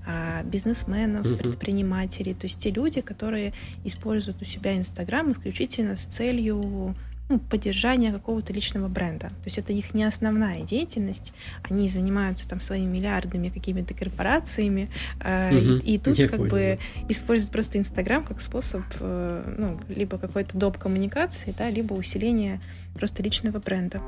[0.06, 1.36] а, бизнесменов, mm-hmm.
[1.36, 3.52] предпринимателей, то есть те люди, которые
[3.84, 6.96] используют у себя Инстаграм исключительно с целью
[7.30, 9.28] ну, поддержания какого-то личного бренда.
[9.28, 11.32] То есть это их не основная деятельность.
[11.62, 14.90] Они занимаются там своими миллиардными какими-то корпорациями,
[15.20, 16.50] э, угу, и, и тут как понял.
[16.50, 20.76] бы используют просто Инстаграм как способ, э, ну, либо какой-то доп.
[20.76, 22.60] коммуникации, да, либо усиления
[22.94, 24.02] просто личного бренда.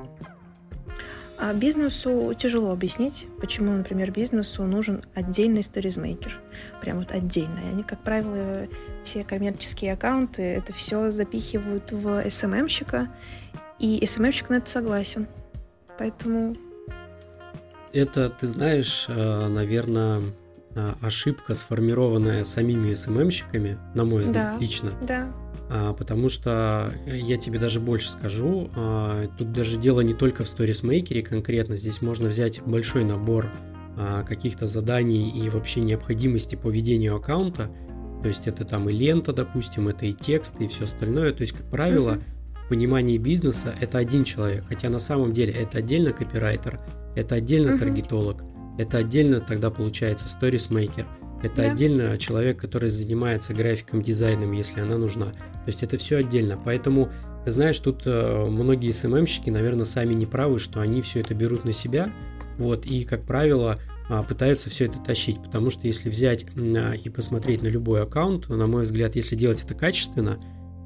[1.44, 6.40] А бизнесу тяжело объяснить, почему, например, бизнесу нужен отдельный сторизмейкер.
[6.80, 7.68] Прям вот отдельный.
[7.72, 8.68] Они, как правило,
[9.02, 13.08] все коммерческие аккаунты, это все запихивают в SMM-щика,
[13.80, 15.26] и SMM-щик на это согласен.
[15.98, 16.54] Поэтому...
[17.92, 20.22] Это, ты знаешь, э, наверное,
[20.76, 24.92] э, ошибка, сформированная самими SMM-щиками, на мой взгляд, да, лично.
[25.02, 25.41] Да.
[25.74, 30.44] А, потому что э, я тебе даже больше скажу, а, тут даже дело не только
[30.44, 33.50] в сторисмейкере конкретно, здесь можно взять большой набор
[33.96, 37.70] а, каких-то заданий и вообще необходимости по ведению аккаунта,
[38.20, 41.54] то есть это там и лента, допустим, это и текст, и все остальное, то есть,
[41.54, 42.18] как правило,
[42.66, 46.80] в понимании бизнеса это один человек, хотя на самом деле это отдельно копирайтер,
[47.16, 48.44] это отдельно таргетолог,
[48.78, 51.06] это отдельно тогда получается сторисмейкер–
[51.42, 51.72] это да.
[51.72, 55.26] отдельно человек, который занимается графиком, дизайном, если она нужна.
[55.26, 56.58] То есть это все отдельно.
[56.62, 57.10] Поэтому,
[57.44, 61.64] ты знаешь, тут э, многие СММщики, наверное, сами не правы, что они все это берут
[61.64, 62.12] на себя.
[62.58, 63.78] Вот, и, как правило,
[64.08, 65.42] а, пытаются все это тащить.
[65.42, 69.64] Потому что если взять а, и посмотреть на любой аккаунт, на мой взгляд, если делать
[69.64, 70.38] это качественно,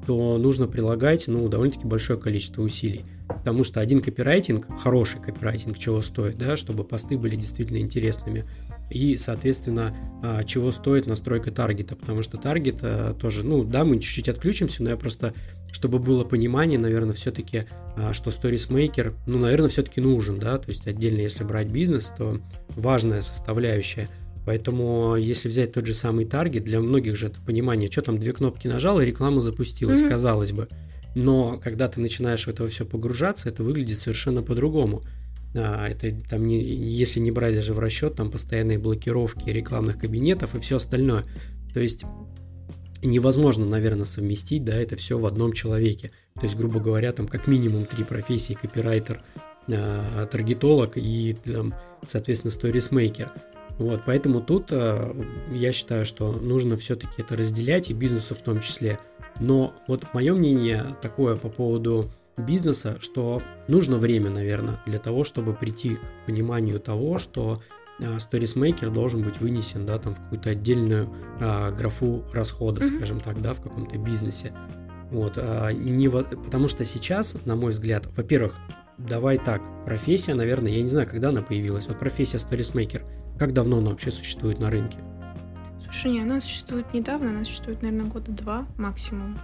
[0.05, 3.03] то нужно прилагать ну, довольно-таки большое количество усилий.
[3.27, 8.45] Потому что один копирайтинг, хороший копирайтинг, чего стоит, да, чтобы посты были действительно интересными,
[8.89, 13.99] и, соответственно, а, чего стоит настройка таргета, потому что таргет а, тоже, ну да, мы
[13.99, 15.33] чуть-чуть отключимся, но я просто,
[15.71, 20.87] чтобы было понимание, наверное, все-таки, а, что Maker, ну, наверное, все-таки нужен, да, то есть
[20.87, 24.09] отдельно, если брать бизнес, то важная составляющая.
[24.45, 28.31] Поэтому, если взять тот же самый таргет, для многих же это понимание, что там две
[28.31, 30.09] кнопки нажал и реклама запустилась, mm-hmm.
[30.09, 30.69] казалось бы.
[31.15, 35.01] Но когда ты начинаешь в это все погружаться, это выглядит совершенно по-другому.
[35.57, 40.55] А, это там не, если не брать даже в расчет там постоянные блокировки рекламных кабинетов
[40.55, 41.23] и все остальное.
[41.73, 42.05] То есть
[43.03, 46.11] невозможно, наверное, совместить, да, это все в одном человеке.
[46.35, 49.21] То есть, грубо говоря, там как минимум три профессии: копирайтер,
[49.69, 51.73] а, таргетолог и, там,
[52.05, 53.31] соответственно, сторисмейкер.
[53.77, 55.15] Вот, поэтому тут а,
[55.53, 58.99] я считаю, что нужно все-таки это разделять и бизнесу в том числе.
[59.39, 65.53] Но вот мое мнение такое по поводу бизнеса, что нужно время, наверное, для того, чтобы
[65.53, 67.61] прийти к пониманию того, что
[68.19, 72.97] сторисмейкер должен быть вынесен, да, там в какую-то отдельную а, графу расходов, mm-hmm.
[72.97, 74.53] скажем так, да, в каком-то бизнесе.
[75.09, 78.55] Вот, а, не, потому что сейчас, на мой взгляд, во-первых,
[78.97, 83.03] давай так, профессия, наверное, я не знаю, когда она появилась, вот профессия сторисмейкер,
[83.39, 84.99] как давно она вообще существует на рынке?
[85.83, 89.39] Слушай, не, она существует недавно, она существует, наверное, года два максимум.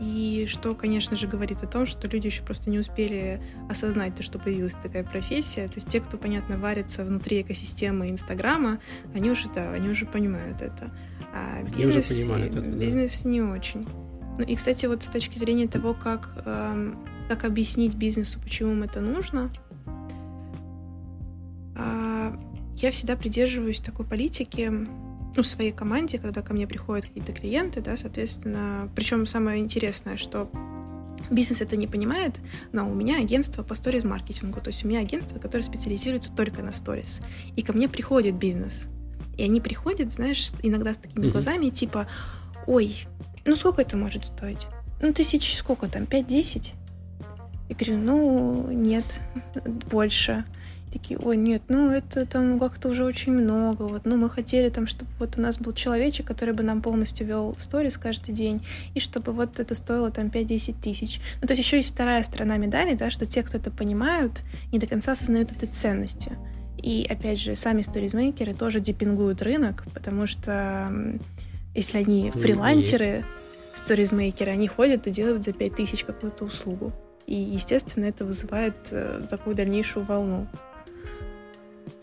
[0.00, 4.22] И что, конечно же, говорит о том, что люди еще просто не успели осознать то,
[4.22, 5.66] что появилась такая профессия.
[5.66, 8.78] То есть те, кто, понятно, варится внутри экосистемы Инстаграма,
[9.14, 10.92] они уже, да, они уже понимают это.
[11.34, 12.78] А бизнес, уже понимают это, да.
[12.78, 13.86] бизнес не очень.
[14.38, 16.94] Ну и, кстати, вот с точки зрения того, как, э,
[17.28, 19.50] как объяснить бизнесу, почему им это нужно,
[21.76, 22.32] э,
[22.76, 24.72] я всегда придерживаюсь такой политики,
[25.38, 30.16] ну, в своей команде, когда ко мне приходят какие-то клиенты, да, соответственно, причем самое интересное,
[30.16, 30.50] что
[31.30, 32.40] бизнес это не понимает,
[32.72, 36.72] но у меня агентство по сторис-маркетингу, то есть у меня агентство, которое специализируется только на
[36.72, 37.20] сторис,
[37.54, 38.88] и ко мне приходит бизнес,
[39.36, 41.30] и они приходят, знаешь, иногда с такими mm-hmm.
[41.30, 42.08] глазами, типа,
[42.66, 43.06] ой,
[43.44, 44.66] ну сколько это может стоить?
[45.00, 46.72] Ну, тысяч сколько там, 5-10?
[47.68, 49.20] Я говорю, ну, нет,
[49.88, 50.44] больше
[50.88, 54.86] такие, ой, нет, ну это там как-то уже очень много, вот, ну мы хотели там,
[54.86, 59.00] чтобы вот у нас был человечек, который бы нам полностью вел сторис каждый день, и
[59.00, 61.20] чтобы вот это стоило там 5-10 тысяч.
[61.40, 64.78] Ну то есть еще есть вторая сторона медали, да, что те, кто это понимают, не
[64.78, 66.32] до конца осознают этой ценности.
[66.78, 70.92] И опять же, сами сторизмейкеры тоже депингуют рынок, потому что
[71.74, 73.24] если они фрилансеры,
[73.74, 76.92] сторизмейкеры, они ходят и делают за 5000 какую-то услугу.
[77.26, 80.46] И, естественно, это вызывает э, такую дальнейшую волну.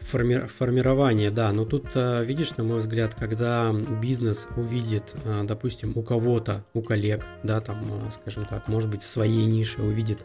[0.06, 5.94] Форми формирование, да, но тут, э, видишь, на мой взгляд, когда бизнес увидит, э, допустим,
[5.96, 10.20] у кого-то, у коллег, да, там, э, скажем так, может быть, в своей нише увидит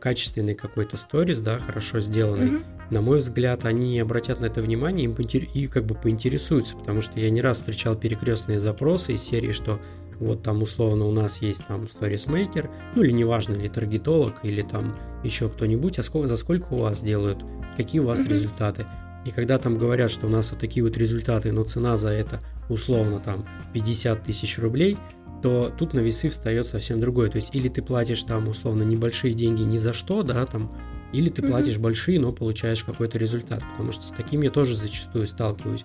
[0.00, 2.64] качественный какой-то сторис, да, хорошо сделанный, mm-hmm.
[2.90, 7.18] на мой взгляд, они обратят на это внимание и, и как бы поинтересуются, потому что
[7.18, 9.80] я не раз встречал перекрестные запросы из серии, что
[10.20, 14.96] вот там условно у нас есть там сторисмейкер, ну или неважно, или таргетолог, или там
[15.22, 17.44] еще кто-нибудь, а сколько, за сколько у вас делают,
[17.76, 18.28] какие у вас mm-hmm.
[18.28, 18.86] результаты.
[19.24, 22.40] И когда там говорят, что у нас вот такие вот результаты, но цена за это
[22.68, 24.98] условно там 50 тысяч рублей,
[25.42, 27.30] то тут на весы встает совсем другое.
[27.30, 30.74] То есть или ты платишь там условно небольшие деньги ни за что, да, там,
[31.12, 31.80] или ты платишь mm-hmm.
[31.80, 33.62] большие, но получаешь какой-то результат.
[33.72, 35.84] Потому что с таким я тоже зачастую сталкиваюсь.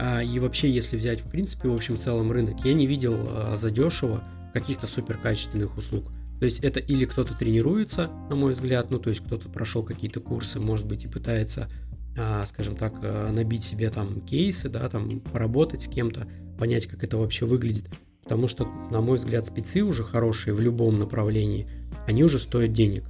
[0.00, 3.54] А, и вообще, если взять в принципе в общем целом рынок, я не видел а,
[3.54, 6.10] задешево каких-то супер качественных услуг.
[6.38, 10.20] То есть это или кто-то тренируется, на мой взгляд, ну то есть кто-то прошел какие-то
[10.20, 11.68] курсы, может быть, и пытается,
[12.16, 12.94] а, скажем так,
[13.30, 16.26] набить себе там кейсы, да, там поработать с кем-то,
[16.58, 17.84] понять, как это вообще выглядит.
[18.22, 21.68] Потому что, на мой взгляд, спецы уже хорошие в любом направлении,
[22.06, 23.04] они уже стоят денег.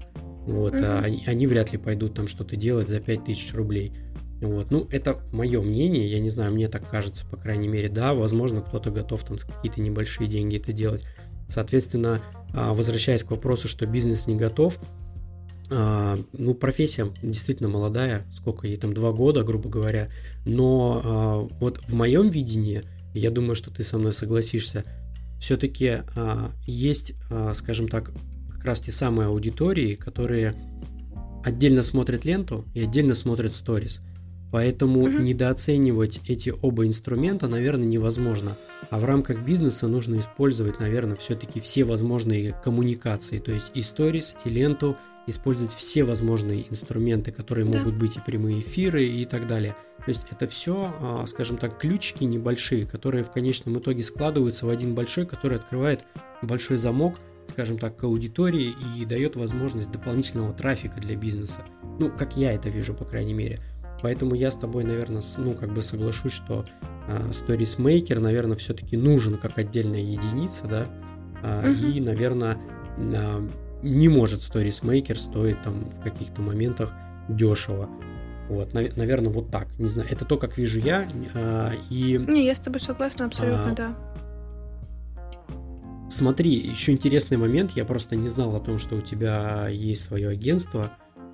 [0.46, 0.84] Вот, mm-hmm.
[0.84, 3.92] а они, они вряд ли пойдут там что-то делать за 5000 рублей.
[4.40, 4.70] Вот.
[4.70, 8.62] Ну, это мое мнение, я не знаю, мне так кажется, по крайней мере, да, возможно,
[8.62, 11.04] кто-то готов там с какие-то небольшие деньги это делать.
[11.48, 12.22] Соответственно,
[12.54, 14.78] а, возвращаясь к вопросу, что бизнес не готов,
[15.70, 20.08] а, ну, профессия действительно молодая, сколько ей там, два года, грубо говоря,
[20.46, 22.82] но а, вот в моем видении,
[23.14, 24.84] я думаю, что ты со мной согласишься,
[25.40, 26.02] все-таки
[26.66, 27.14] есть,
[27.54, 28.12] скажем так,
[28.52, 30.54] как раз те самые аудитории, которые
[31.42, 34.00] отдельно смотрят ленту и отдельно смотрят сторис.
[34.52, 35.18] Поэтому угу.
[35.18, 38.56] недооценивать эти оба инструмента, наверное, невозможно.
[38.90, 44.34] А в рамках бизнеса нужно использовать, наверное, все-таки все возможные коммуникации, то есть и сторис,
[44.44, 47.78] и ленту, использовать все возможные инструменты, которые да.
[47.78, 49.76] могут быть и прямые эфиры и так далее.
[49.98, 54.70] То есть это все, а, скажем так, ключики небольшие, которые в конечном итоге складываются в
[54.70, 56.04] один большой, который открывает
[56.42, 61.60] большой замок, скажем так, к аудитории и дает возможность дополнительного трафика для бизнеса.
[61.98, 63.60] Ну, как я это вижу, по крайней мере.
[64.02, 66.64] Поэтому я с тобой, наверное, ну, как бы соглашусь, что
[67.06, 70.86] э, Stories Maker, наверное, все-таки нужен как отдельная единица, да,
[71.42, 71.86] э, угу.
[71.86, 72.58] и, наверное,
[72.98, 73.48] э,
[73.82, 76.92] не может Stories Maker стоить там в каких-то моментах
[77.28, 77.88] дешево.
[78.48, 79.68] Вот, наверное, вот так.
[79.78, 81.08] Не знаю, это то, как вижу я.
[81.34, 83.94] Э, и, не, я с тобой согласна абсолютно, а, да.
[86.08, 87.70] Смотри, еще интересный момент.
[87.72, 90.90] Я просто не знал о том, что у тебя есть свое агентство.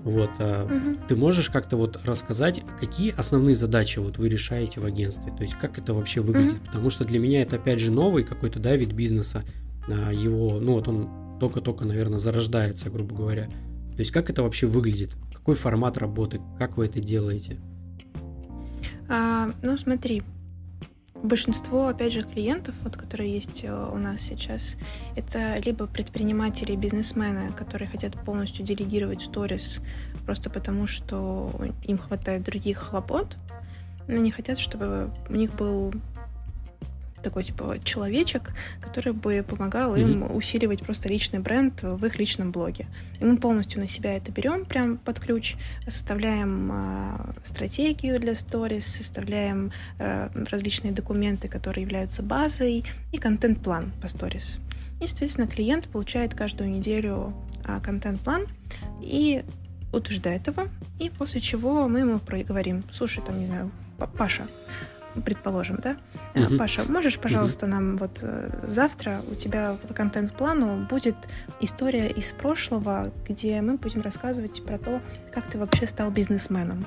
[0.06, 0.98] Вот, угу.
[1.08, 5.32] ты можешь как-то вот рассказать, какие основные задачи вот вы решаете в агентстве?
[5.36, 6.58] То есть как это вообще выглядит?
[6.58, 6.66] Угу.
[6.66, 9.42] Потому что для меня это опять же новый какой-то да, вид бизнеса.
[9.88, 13.46] А, его, ну вот он только-только, наверное, зарождается, грубо говоря.
[13.46, 15.10] То есть как это вообще выглядит?
[15.34, 16.40] Какой формат работы?
[16.56, 17.56] Как вы это делаете?
[19.08, 20.22] А, ну смотри,
[21.26, 24.76] Большинство, опять же, клиентов, вот, которые есть э, у нас сейчас,
[25.16, 29.80] это либо предприниматели, бизнесмены, которые хотят полностью делегировать сторис
[30.24, 33.38] просто потому, что им хватает других хлопот.
[34.06, 35.92] Они хотят, чтобы у них был
[37.26, 40.00] такой типа человечек, который бы помогал mm-hmm.
[40.00, 42.86] им усиливать просто личный бренд в их личном блоге.
[43.18, 45.56] И мы полностью на себя это берем прям под ключ,
[45.88, 54.06] составляем э, стратегию для сторис, составляем э, различные документы, которые являются базой, и контент-план по
[54.06, 54.60] сторис.
[55.00, 57.34] И, соответственно, клиент получает каждую неделю
[57.64, 58.46] э, контент-план
[59.00, 59.42] и
[59.92, 60.68] утверждает его,
[61.00, 63.72] и после чего мы ему говорим, слушай, там, не знаю,
[64.16, 64.46] Паша,
[65.22, 65.96] предположим, да?
[66.34, 66.56] Угу.
[66.56, 67.74] Паша, можешь, пожалуйста, угу.
[67.74, 71.16] нам вот э, завтра у тебя по контент-плану будет
[71.60, 75.00] история из прошлого, где мы будем рассказывать про то,
[75.32, 76.86] как ты вообще стал бизнесменом.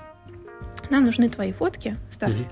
[0.90, 2.50] Нам нужны твои фотки старые, угу.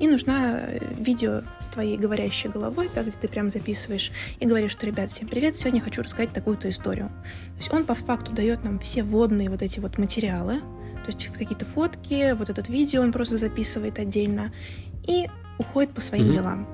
[0.00, 4.72] и нужна э, видео с твоей говорящей головой, так, где ты прям записываешь и говоришь,
[4.72, 7.08] что, ребят, всем привет, сегодня хочу рассказать такую-то историю.
[7.08, 10.60] То есть он по факту дает нам все водные вот эти вот материалы,
[11.08, 14.52] то есть какие-то фотки, вот этот видео он просто записывает отдельно,
[15.08, 16.32] и уходит по своим mm-hmm.
[16.32, 16.68] делам.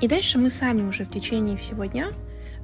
[0.00, 2.12] И дальше мы сами уже в течение всего дня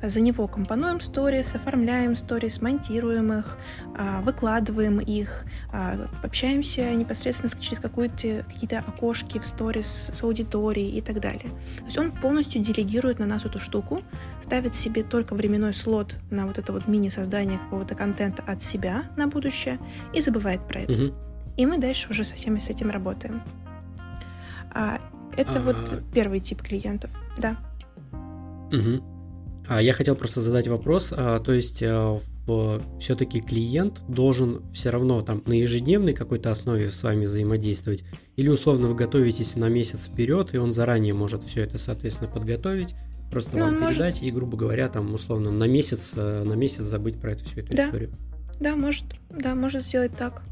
[0.09, 3.59] за него компонуем сторис, оформляем сторис, монтируем их,
[3.96, 11.20] а, выкладываем их, а, общаемся непосредственно через какие-то окошки в сторис с аудиторией и так
[11.20, 11.50] далее.
[11.78, 14.02] То есть он полностью делегирует на нас эту штуку,
[14.42, 19.26] ставит себе только временной слот на вот это вот мини-создание какого-то контента от себя на
[19.26, 19.78] будущее
[20.12, 20.92] и забывает про это.
[20.92, 21.14] Угу.
[21.57, 23.42] И мы дальше уже со всеми с этим работаем.
[24.74, 25.00] А,
[25.37, 25.62] это а...
[25.62, 27.56] вот первый тип клиентов, да.
[28.72, 29.02] Угу.
[29.68, 32.18] А я хотел просто задать вопрос, а, то есть а,
[33.00, 38.04] все-таки клиент должен все равно там на ежедневной какой-то основе с вами взаимодействовать,
[38.37, 42.94] или условно вы готовитесь на месяц вперед, и он заранее может все это, соответственно, подготовить,
[43.30, 44.22] просто ну, вам передать может...
[44.22, 47.74] и, грубо говоря, там условно на месяц э, на месяц забыть про эту всю эту
[47.74, 47.87] да.
[47.87, 48.10] историю.
[48.60, 50.42] Да, может, да, может сделать так.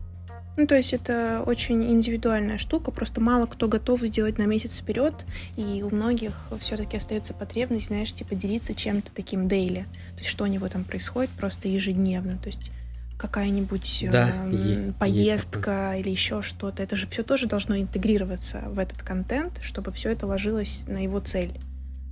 [0.57, 5.15] Ну, то есть это очень индивидуальная штука, просто мало кто готов сделать на месяц вперед,
[5.57, 9.87] и у многих все-таки остается потребность, знаешь, типа делиться чем-то таким дейли.
[10.15, 12.37] То есть что у него там происходит просто ежедневно.
[12.37, 12.71] То есть
[13.17, 16.83] какая-нибудь да, э, поездка или еще что-то.
[16.83, 21.21] Это же все тоже должно интегрироваться в этот контент, чтобы все это ложилось на его
[21.21, 21.53] цель,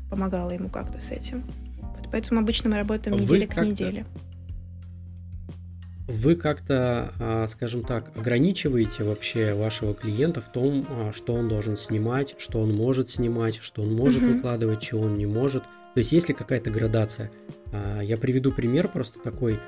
[0.09, 1.45] помогало ему как-то с этим.
[1.80, 4.07] Вот поэтому обычно мы работаем Вы неделя к неделе
[6.11, 11.76] вы как-то, а, скажем так, ограничиваете вообще вашего клиента в том, а, что он должен
[11.76, 14.32] снимать, что он может снимать, что он может угу.
[14.32, 15.62] выкладывать, чего он не может.
[15.62, 17.30] То есть есть ли какая-то градация?
[17.72, 19.61] А, я приведу пример просто такой.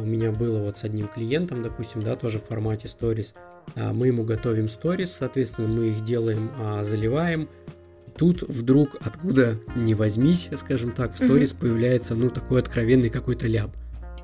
[0.00, 3.34] У меня было вот с одним клиентом, допустим, да, тоже в формате stories.
[3.76, 6.50] Мы ему готовим stories, соответственно, мы их делаем,
[6.80, 7.50] заливаем.
[8.16, 11.60] Тут вдруг, откуда не возьмись, скажем так, в сторис mm-hmm.
[11.60, 13.76] появляется, ну, такой откровенный какой-то ляп.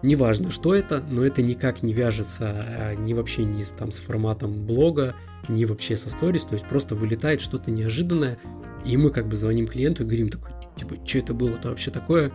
[0.03, 4.65] Неважно, что это, но это никак не вяжется ни вообще ни с, там, с форматом
[4.65, 5.15] блога,
[5.49, 8.39] ни вообще со сторис, то есть просто вылетает что-то неожиданное,
[8.85, 12.31] и мы как бы звоним клиенту и говорим такой, типа, что это было-то вообще такое?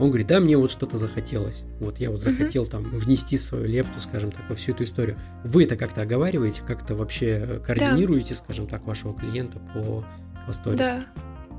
[0.00, 1.64] Он говорит, да, мне вот что-то захотелось.
[1.78, 5.16] Вот я вот захотел там внести свою лепту, скажем так, во всю эту историю.
[5.44, 8.40] Вы это как-то оговариваете, как-то вообще координируете, да.
[8.40, 10.04] скажем так, вашего клиента по,
[10.46, 10.78] по сторис?
[10.78, 11.04] Да.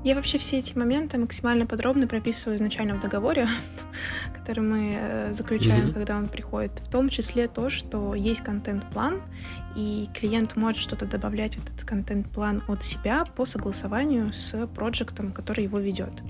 [0.04, 3.48] Я вообще все эти моменты максимально подробно прописываю изначально в договоре,
[4.34, 5.94] который мы э, заключаем, mm-hmm.
[5.94, 6.78] когда он приходит.
[6.78, 9.20] В том числе то, что есть контент-план,
[9.74, 15.64] и клиент может что-то добавлять в этот контент-план от себя по согласованию с проектом, который
[15.64, 16.22] его ведет.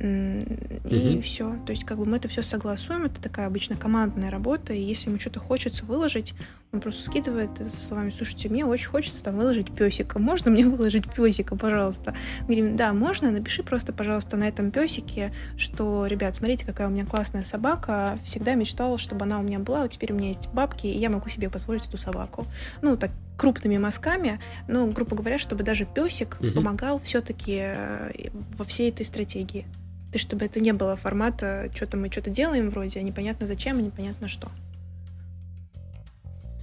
[0.00, 1.22] И угу.
[1.22, 1.56] все.
[1.66, 5.10] То есть, как бы мы это все согласуем, это такая обычно командная работа, и если
[5.10, 6.34] ему что-то хочется выложить,
[6.72, 10.64] он просто скидывает это со словами, слушайте, мне очень хочется там выложить песика, можно мне
[10.68, 12.14] выложить песика, пожалуйста?
[12.42, 16.90] Мы говорим, да, можно, напиши просто, пожалуйста, на этом песике, что, ребят, смотрите, какая у
[16.90, 20.48] меня классная собака, всегда мечтала, чтобы она у меня была, вот теперь у меня есть
[20.48, 22.46] бабки, и я могу себе позволить эту собаку.
[22.82, 26.50] Ну, так крупными мазками, ну, грубо говоря, чтобы даже песик угу.
[26.50, 29.62] помогал все-таки э, во всей этой стратегии.
[30.10, 33.78] То есть, чтобы это не было формата, что-то мы что-то делаем вроде, а непонятно зачем,
[33.78, 34.50] и непонятно что.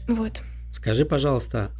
[0.07, 0.41] Вот.
[0.71, 1.71] Скажи, пожалуйста,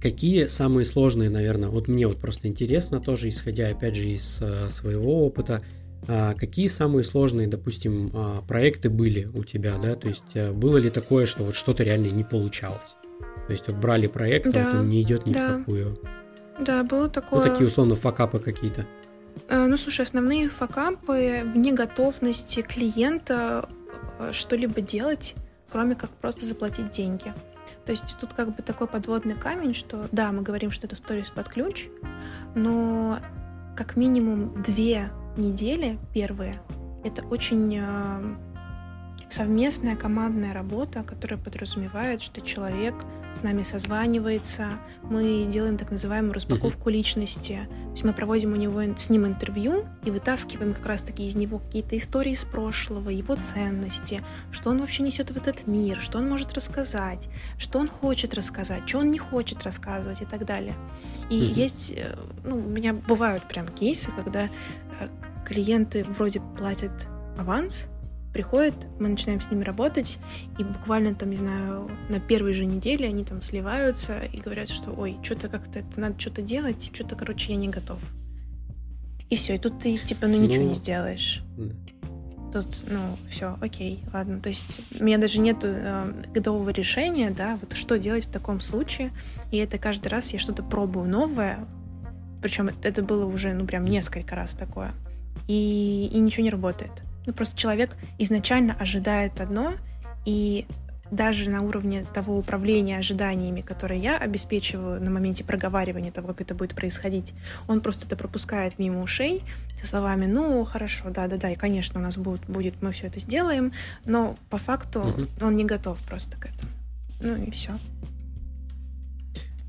[0.00, 4.68] какие самые сложные, наверное, вот мне вот просто интересно тоже, исходя, опять же, из uh,
[4.68, 5.62] своего опыта,
[6.02, 10.78] uh, какие самые сложные, допустим, uh, проекты были у тебя, да, то есть э, было
[10.78, 12.96] ли такое, что вот что-то реально не получалось?
[13.46, 15.48] То есть вот брали проект, да, вот он не идет ни да.
[15.48, 15.98] в какую.
[16.60, 17.44] Да, было такое.
[17.44, 18.86] Ну, такие условно факапы какие-то.
[19.48, 23.68] Э, ну, слушай, основные факапы в неготовности клиента
[24.18, 25.34] э, что-либо делать,
[25.70, 27.34] кроме как просто заплатить деньги.
[27.84, 31.30] То есть тут как бы такой подводный камень, что да, мы говорим, что это сторис
[31.30, 31.88] под ключ,
[32.54, 33.18] но
[33.76, 36.60] как минимум две недели первые
[37.04, 38.36] это очень э,
[39.28, 42.94] совместная командная работа, которая подразумевает, что человек
[43.38, 46.92] с нами созванивается, мы делаем так называемую распаковку uh-huh.
[46.92, 47.68] личности.
[47.68, 51.58] То есть мы проводим у него с ним интервью и вытаскиваем как раз-таки из него
[51.58, 56.28] какие-то истории из прошлого, его ценности, что он вообще несет в этот мир, что он
[56.28, 57.28] может рассказать,
[57.58, 60.74] что он хочет рассказать, что он не хочет рассказывать и так далее.
[61.30, 61.52] И uh-huh.
[61.52, 64.48] есть, э, ну, у меня бывают прям кейсы, когда э,
[65.46, 67.06] клиенты вроде платят
[67.38, 67.88] аванс,
[68.34, 70.18] приходят, мы начинаем с ними работать,
[70.58, 74.90] и буквально там, не знаю, на первой же неделе они там сливаются и говорят, что
[74.90, 78.02] ой, что-то как-то это надо что-то делать, что-то, короче, я не готов.
[79.30, 81.42] И все, и тут ты типа, ну ничего ну, не сделаешь.
[82.52, 84.40] Тут, ну, все, окей, ладно.
[84.40, 88.60] То есть у меня даже нет э, готового решения, да, вот что делать в таком
[88.60, 89.12] случае.
[89.50, 91.66] И это каждый раз я что-то пробую новое.
[92.42, 94.92] Причем это было уже, ну, прям несколько раз такое.
[95.48, 97.02] И, и ничего не работает.
[97.26, 99.74] Ну, просто человек изначально ожидает одно,
[100.24, 100.66] и
[101.10, 106.54] даже на уровне того управления ожиданиями, которые я обеспечиваю на моменте проговаривания того, как это
[106.54, 107.32] будет происходить,
[107.68, 109.42] он просто это пропускает мимо ушей
[109.76, 113.72] со словами, ну, хорошо, да-да-да, и, конечно, у нас будет, будет мы все это сделаем,
[114.04, 115.28] но по факту угу.
[115.40, 116.70] он не готов просто к этому.
[117.20, 117.78] Ну и все.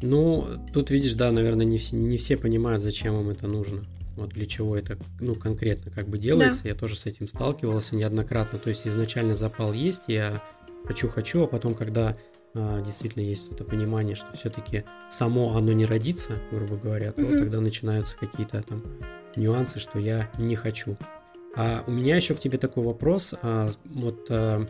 [0.02, 3.86] Ну, тут видишь, да, наверное, не все, не все понимают, зачем им это нужно
[4.16, 6.64] вот для чего это ну, конкретно как бы делается.
[6.64, 6.70] Да.
[6.70, 8.60] Я тоже с этим сталкивался неоднократно.
[8.60, 10.42] То есть изначально запал есть, я
[10.86, 12.16] хочу-хочу, а потом, когда
[12.54, 17.40] а, действительно есть это понимание, что все-таки само оно не родится, грубо говоря, то mm
[17.40, 18.82] тогда начинаются какие-то там
[19.36, 20.98] нюансы, что я не хочу.
[21.56, 23.34] А у меня еще к тебе такой вопрос.
[23.42, 24.66] А, вот а,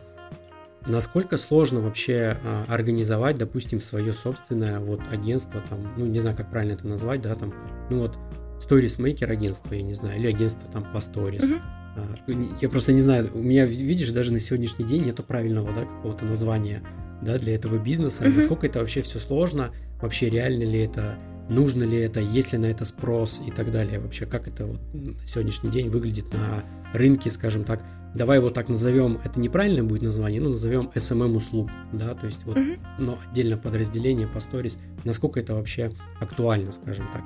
[0.86, 6.50] насколько сложно вообще а, организовать, допустим, свое собственное вот агентство, там, ну не знаю, как
[6.50, 7.52] правильно это назвать, да, там,
[7.90, 8.18] ну вот
[8.60, 11.44] сторисмейкер агентство, я не знаю, или агентство там по сторис.
[11.44, 12.42] Угу.
[12.60, 16.24] Я просто не знаю, у меня, видишь, даже на сегодняшний день нету правильного, да, какого-то
[16.24, 16.82] названия,
[17.22, 18.24] да, для этого бизнеса.
[18.24, 18.32] Угу.
[18.32, 22.66] Насколько это вообще все сложно, вообще реально ли это, нужно ли это, есть ли на
[22.66, 23.98] это спрос и так далее.
[23.98, 27.82] Вообще, как это вот на сегодняшний день выглядит на рынке, скажем так.
[28.14, 32.40] Давай его так назовем, это неправильное будет название, ну, назовем SMM услуг, да, то есть
[32.46, 32.72] вот, угу.
[32.98, 37.22] но отдельно подразделение по сторис, насколько это вообще актуально, скажем так.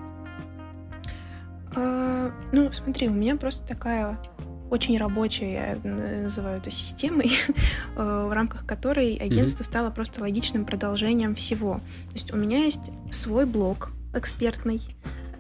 [1.75, 4.19] А, ну, смотри, у меня просто такая
[4.71, 7.31] очень рабочая, я называю это системой,
[7.97, 9.67] э, в рамках которой агентство mm-hmm.
[9.67, 11.75] стало просто логичным продолжением всего.
[12.09, 14.81] То есть у меня есть свой блог экспертный,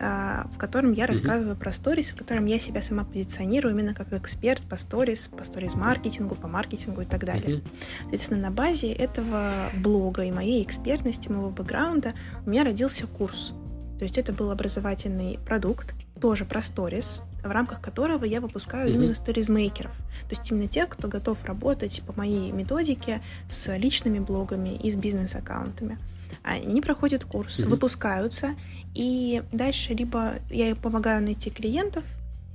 [0.02, 4.12] а, в котором я рассказываю про сторис, в котором я себя сама позиционирую именно как
[4.12, 7.62] эксперт по сторис, по сторис-маркетингу, по маркетингу и так далее.
[8.00, 12.14] Соответственно, на базе этого блога и моей экспертности, моего бэкграунда
[12.46, 13.52] у меня родился курс.
[13.98, 18.94] То есть это был образовательный продукт, тоже про сторис, в рамках которого я выпускаю mm-hmm.
[18.94, 19.96] именно сторизмейкеров.
[20.28, 24.96] То есть именно тех, кто готов работать по моей методике с личными блогами и с
[24.96, 25.98] бизнес-аккаунтами.
[26.42, 27.68] Они проходят курс, mm-hmm.
[27.68, 28.54] выпускаются,
[28.94, 32.04] и дальше либо я им помогаю найти клиентов,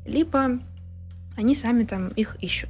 [0.05, 0.59] либо
[1.35, 2.69] они сами там их ищут.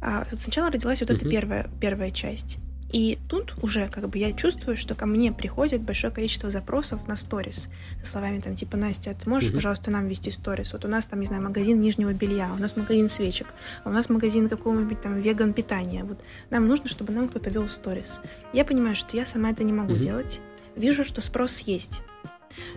[0.00, 1.16] А, вот сначала родилась вот mm-hmm.
[1.16, 2.58] эта первая, первая часть.
[2.92, 7.16] И тут уже как бы я чувствую, что ко мне приходит большое количество запросов на
[7.16, 7.68] сторис
[8.02, 9.54] со словами там типа Настя, ты можешь, mm-hmm.
[9.54, 10.74] пожалуйста, нам вести сторис?
[10.74, 13.48] Вот у нас там, не знаю, магазин нижнего белья, у нас магазин свечек,
[13.84, 16.04] а у нас магазин какого-нибудь там веган питания.
[16.04, 18.20] Вот нам нужно, чтобы нам кто-то вел сторис.
[18.52, 19.98] Я понимаю, что я сама это не могу mm-hmm.
[19.98, 20.40] делать.
[20.76, 22.02] Вижу, что спрос есть.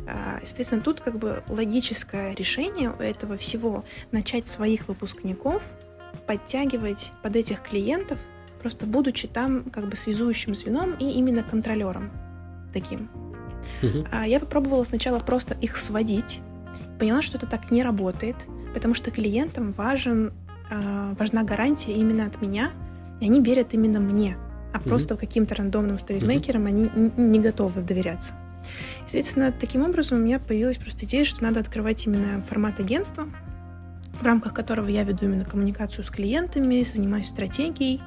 [0.07, 5.74] А, соответственно, тут как бы логическое решение у этого всего начать своих выпускников
[6.26, 8.18] подтягивать под этих клиентов
[8.62, 12.12] просто будучи там как бы связующим звеном и именно контролером
[12.74, 13.10] таким.
[13.82, 14.08] Угу.
[14.12, 16.41] А я попробовала сначала просто их сводить,
[16.99, 20.34] поняла, что это так не работает, потому что клиентам важен,
[20.70, 22.72] э, важна гарантия именно от меня,
[23.22, 24.38] и они верят именно мне,
[24.74, 24.89] а угу.
[24.89, 26.70] просто каким-то рандомным сторизмейкерам угу.
[26.70, 28.36] они не готовы доверяться.
[28.99, 33.28] И, соответственно, таким образом у меня появилась просто идея, что надо открывать именно формат агентства,
[34.26, 38.01] в рамках которого я веду именно коммуникацию с клиентами, занимаюсь стратегией.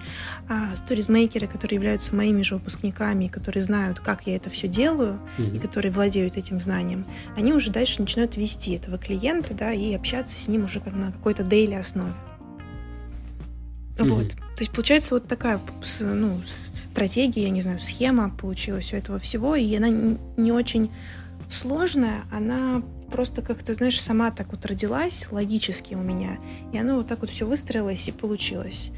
[0.49, 5.57] А сторизмейкеры, которые являются моими же выпускниками, которые знают, как я это все делаю, mm-hmm.
[5.57, 7.07] и которые владеют этим знанием,
[7.37, 11.13] они уже дальше начинают вести этого клиента, да, и общаться с ним уже как на
[11.13, 12.15] какой-то дейли основе.
[13.97, 14.05] Mm-hmm.
[14.05, 14.31] Вот.
[14.31, 15.61] То есть получается вот такая
[16.01, 20.91] ну, стратегия, я не знаю, схема получилась у этого всего, и она не очень
[21.49, 26.39] сложная, она просто как-то, знаешь, сама так вот родилась логически у меня,
[26.73, 28.91] и оно вот так вот все выстроилось и получилось.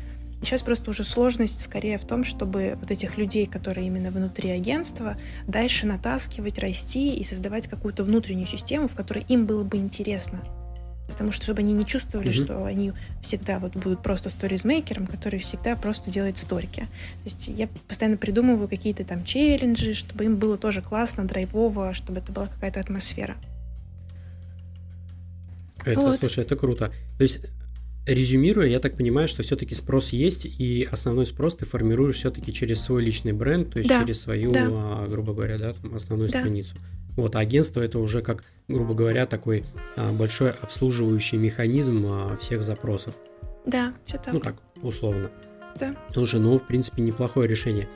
[0.43, 4.51] И сейчас просто уже сложность скорее в том, чтобы вот этих людей, которые именно внутри
[4.51, 10.41] агентства, дальше натаскивать, расти и создавать какую-то внутреннюю систему, в которой им было бы интересно.
[11.09, 12.45] Потому что чтобы они не чувствовали, mm-hmm.
[12.45, 16.81] что они всегда вот будут просто сторизмейкером, который всегда просто делает сторики.
[16.81, 22.21] То есть я постоянно придумываю какие-то там челленджи, чтобы им было тоже классно, драйвово, чтобы
[22.21, 23.37] это была какая-то атмосфера.
[25.85, 26.17] Это, вот.
[26.17, 26.93] слушай, это круто.
[27.17, 27.47] То есть,
[28.07, 32.81] резюмируя, я так понимаю, что все-таки спрос есть, и основной спрос ты формируешь все-таки через
[32.81, 34.01] свой личный бренд, то есть да.
[34.01, 34.69] через свою, да.
[34.71, 36.41] А, грубо говоря, да, там, основную да.
[36.41, 36.75] страницу.
[37.17, 39.65] Вот, а агентство это уже как, грубо говоря, такой
[39.97, 43.15] а, большой обслуживающий механизм а, всех запросов.
[43.67, 44.33] Да, все так.
[44.35, 45.31] Ну так, условно.
[45.79, 45.97] Да.
[46.13, 47.89] Слушай, ну, в принципе, неплохое решение.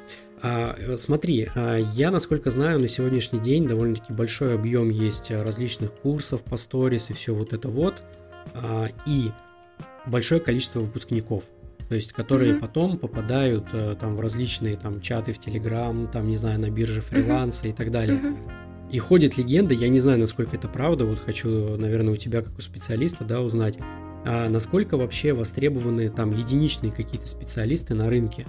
[0.46, 6.42] А, смотри, а, я, насколько знаю, на сегодняшний день довольно-таки большой объем есть различных курсов
[6.42, 8.02] по сторис и все вот это вот,
[8.52, 9.30] а, и
[10.04, 11.44] большое количество выпускников,
[11.88, 12.60] то есть которые mm-hmm.
[12.60, 17.00] потом попадают а, там в различные там чаты в Телеграм, там не знаю на бирже
[17.00, 17.70] фриланса mm-hmm.
[17.70, 18.18] и так далее.
[18.18, 18.90] Mm-hmm.
[18.92, 22.58] И ходит легенда, я не знаю, насколько это правда, вот хочу, наверное, у тебя как
[22.58, 23.78] у специалиста, да, узнать,
[24.26, 28.44] а насколько вообще востребованы там единичные какие-то специалисты на рынке.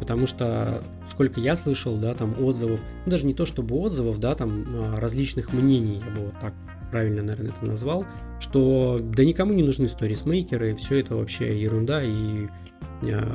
[0.00, 4.34] Потому что, сколько я слышал, да, там отзывов, ну даже не то чтобы отзывов, да,
[4.34, 6.54] там а, различных мнений, я бы вот так
[6.90, 8.04] правильно, наверное, это назвал,
[8.38, 12.48] что да никому не нужны сторисмейкеры, все это вообще ерунда, и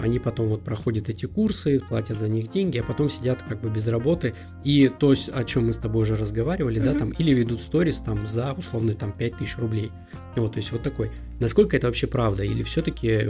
[0.01, 3.69] они потом вот проходят эти курсы, платят за них деньги, а потом сидят как бы
[3.69, 4.33] без работы.
[4.63, 6.93] И то, о чем мы с тобой уже разговаривали, mm-hmm.
[6.93, 9.91] да, там, или ведут сторис там за условно там 5000 рублей.
[10.35, 11.11] Вот, то есть вот такой.
[11.39, 12.43] Насколько это вообще правда?
[12.43, 13.27] Или все-таки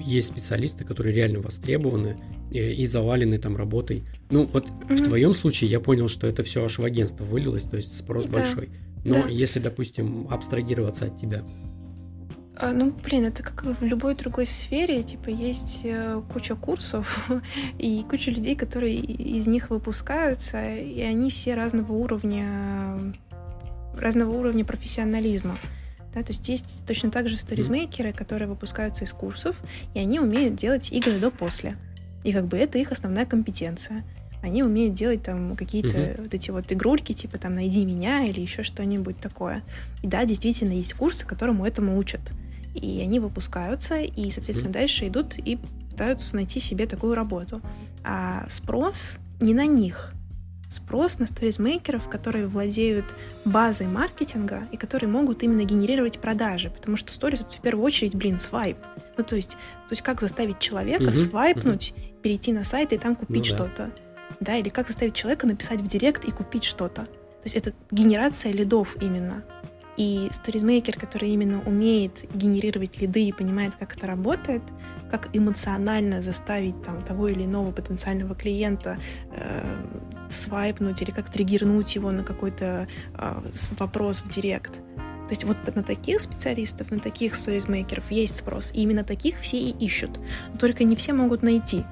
[0.00, 2.16] есть специалисты, которые реально востребованы
[2.50, 4.04] и, и завалены там работой?
[4.30, 4.96] Ну, вот mm-hmm.
[4.96, 8.24] в твоем случае я понял, что это все аж в агентство вылилось, то есть спрос
[8.26, 8.32] да.
[8.32, 8.70] большой.
[9.04, 9.28] Но да.
[9.28, 11.42] если, допустим, абстрагироваться от тебя,
[12.60, 17.30] ну, блин, это как в любой другой сфере, типа, есть э, куча курсов
[17.78, 23.14] и куча людей, которые из них выпускаются, и они все разного уровня,
[23.94, 25.56] разного уровня профессионализма.
[26.12, 29.54] Да, то есть есть точно так же сторизмейкеры, которые выпускаются из курсов,
[29.94, 31.76] и они умеют делать игры до-после.
[32.24, 34.04] И как бы это их основная компетенция.
[34.42, 36.22] Они умеют делать там какие-то uh-huh.
[36.22, 39.62] вот эти вот игрульки, типа там «Найди меня» или еще что-нибудь такое.
[40.02, 42.20] И да, действительно есть курсы, которому этому учат
[42.78, 44.72] и они выпускаются, и, соответственно, mm-hmm.
[44.72, 45.58] дальше идут и
[45.90, 47.60] пытаются найти себе такую работу.
[48.04, 50.14] А спрос не на них.
[50.68, 57.12] Спрос на сторизмейкеров, которые владеют базой маркетинга и которые могут именно генерировать продажи, потому что
[57.12, 58.76] сторис это в первую очередь, блин, свайп.
[59.16, 62.20] Ну, то есть, то есть как заставить человека uh-huh, свайпнуть, uh-huh.
[62.20, 63.90] перейти на сайт и там купить ну, что-то.
[64.40, 64.52] Да.
[64.52, 67.06] да, или как заставить человека написать в директ и купить что-то.
[67.06, 69.44] То есть это генерация лидов именно.
[69.98, 74.62] И сторизмейкер, который именно умеет генерировать лиды и понимает, как это работает,
[75.10, 78.98] как эмоционально заставить там того или иного потенциального клиента
[79.34, 79.76] э,
[80.28, 83.42] свайпнуть или как триггернуть его на какой-то э,
[83.78, 84.76] вопрос в директ.
[85.28, 88.72] То есть вот на таких специалистов, на таких сторизмейкеров есть спрос.
[88.72, 90.18] И именно таких все и ищут.
[90.58, 91.84] Только не все могут найти.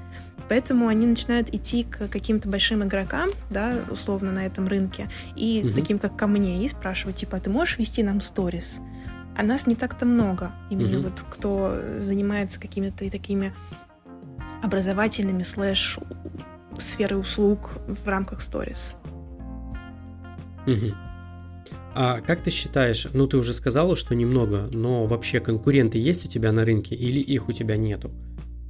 [0.49, 5.75] Поэтому они начинают идти к каким-то большим игрокам, да, условно на этом рынке, и угу.
[5.75, 8.79] таким как ко мне, и спрашивают, типа, а ты можешь вести нам сторис?
[9.37, 11.09] А нас не так-то много, именно угу.
[11.09, 13.53] вот кто занимается какими-то такими
[14.63, 15.99] образовательными слэш
[16.79, 18.95] сферой услуг в рамках сторис.
[20.67, 20.95] Угу.
[21.95, 26.29] А как ты считаешь, ну ты уже сказала, что немного, но вообще конкуренты есть у
[26.29, 28.11] тебя на рынке или их у тебя нету?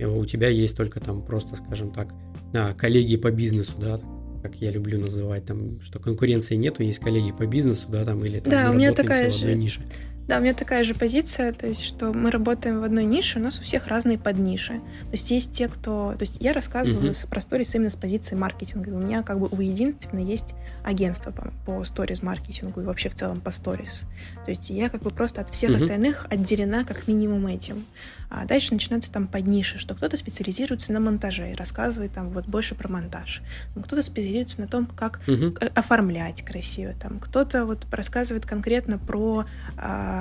[0.04, 2.12] У тебя есть только там просто, скажем так,
[2.54, 4.00] а, коллеги по бизнесу, да,
[4.42, 8.40] как я люблю называть, там, что конкуренции нету, есть коллеги по бизнесу, да, там, или
[8.40, 9.82] там, да, у меня такая же нише.
[10.26, 13.42] Да, у меня такая же позиция, то есть, что мы работаем в одной нише, у
[13.42, 14.80] нас у всех разные подниши.
[15.02, 16.14] То есть есть те, кто...
[16.18, 17.28] То есть я рассказываю uh-huh.
[17.28, 18.88] про сторис именно с позиции маркетинга.
[18.90, 20.54] У меня как бы у единственно есть
[20.84, 24.02] агентство по, по сторис-маркетингу и вообще в целом по сторис.
[24.44, 25.84] То есть я как бы просто от всех uh-huh.
[25.84, 27.84] остальных отделена как минимум этим.
[28.28, 32.74] А дальше начинаются там подниши, что кто-то специализируется на монтаже и рассказывает там вот больше
[32.74, 33.42] про монтаж.
[33.80, 36.94] Кто-то специализируется на том, как uh оформлять красиво.
[37.00, 39.44] Там кто-то вот рассказывает конкретно про
[39.76, 40.15] э,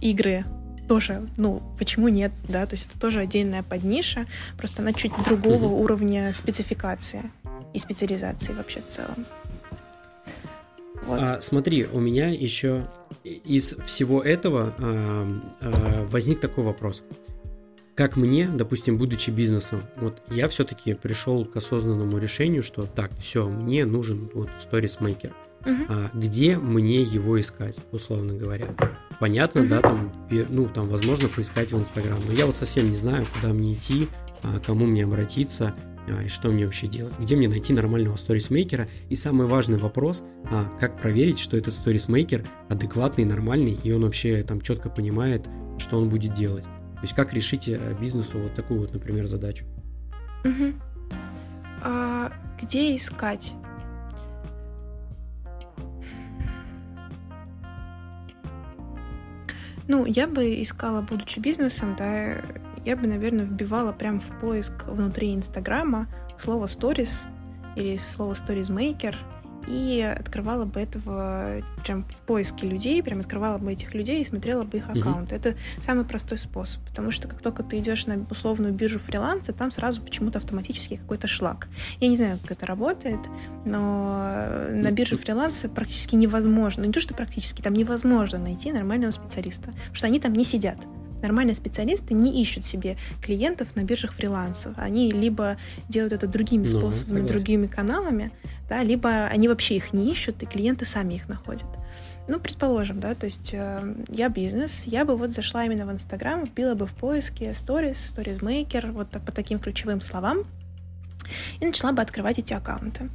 [0.00, 0.44] игры
[0.88, 4.26] тоже, ну, почему нет, да, то есть это тоже отдельная подниша,
[4.58, 7.22] просто она чуть другого uh уровня спецификации
[7.72, 9.26] и специализации вообще в целом.
[11.06, 11.20] Вот.
[11.20, 12.86] А, смотри, у меня еще
[13.24, 17.02] из всего этого а, а, возник такой вопрос.
[17.94, 23.48] Как мне, допустим, будучи бизнесом, вот я все-таки пришел к осознанному решению, что так, все,
[23.48, 25.32] мне нужен вот сторисмейкер.
[25.64, 28.66] А где мне его искать, условно говоря?
[29.20, 29.68] Понятно, uh-huh.
[29.68, 30.12] да, там,
[30.48, 32.18] ну, там, возможно, поискать в Инстаграм.
[32.26, 34.08] Но я вот совсем не знаю, куда мне идти,
[34.42, 35.74] а, кому мне обратиться.
[36.08, 40.24] А, и что мне вообще делать, где мне найти нормального сторисмейкера, и самый важный вопрос,
[40.50, 45.48] а, как проверить, что этот сторисмейкер адекватный, нормальный, и он вообще там четко понимает,
[45.78, 46.64] что он будет делать.
[46.64, 49.64] То есть как решить э, бизнесу вот такую вот, например, задачу.
[50.44, 50.72] Угу.
[51.82, 53.54] А, где искать?
[59.88, 62.36] Ну, я бы искала, будучи бизнесом, да,
[62.84, 66.06] я бы, наверное, вбивала прям в поиск внутри Инстаграма
[66.38, 67.24] слово «сторис»
[67.76, 69.16] или слово «сторизмейкер»,
[69.66, 74.64] и открывала бы этого прям в поиске людей, прям открывала бы этих людей и смотрела
[74.64, 75.32] бы их аккаунт.
[75.32, 75.36] Mm-hmm.
[75.36, 79.70] Это самый простой способ, потому что как только ты идешь на условную биржу фриланса, там
[79.70, 81.68] сразу почему-то автоматически какой-то шлак.
[82.00, 83.20] Я не знаю, как это работает,
[83.64, 84.26] но
[84.70, 89.94] на бирже фриланса практически невозможно, не то что практически, там невозможно найти нормального специалиста, потому
[89.94, 90.78] что они там не сидят
[91.22, 94.74] нормальные специалисты не ищут себе клиентов на биржах фрилансов.
[94.76, 95.56] Они либо
[95.88, 97.26] делают это другими ну, способами, согласен.
[97.26, 98.32] другими каналами,
[98.72, 101.68] да, либо они вообще их не ищут, и клиенты сами их находят.
[102.26, 106.42] Ну, предположим, да, то есть э, я бизнес, я бы вот зашла именно в Инстаграм,
[106.44, 110.44] вбила бы в поиске Stories, Stories Maker, вот по таким ключевым словам,
[111.60, 113.10] и начала бы открывать эти аккаунты.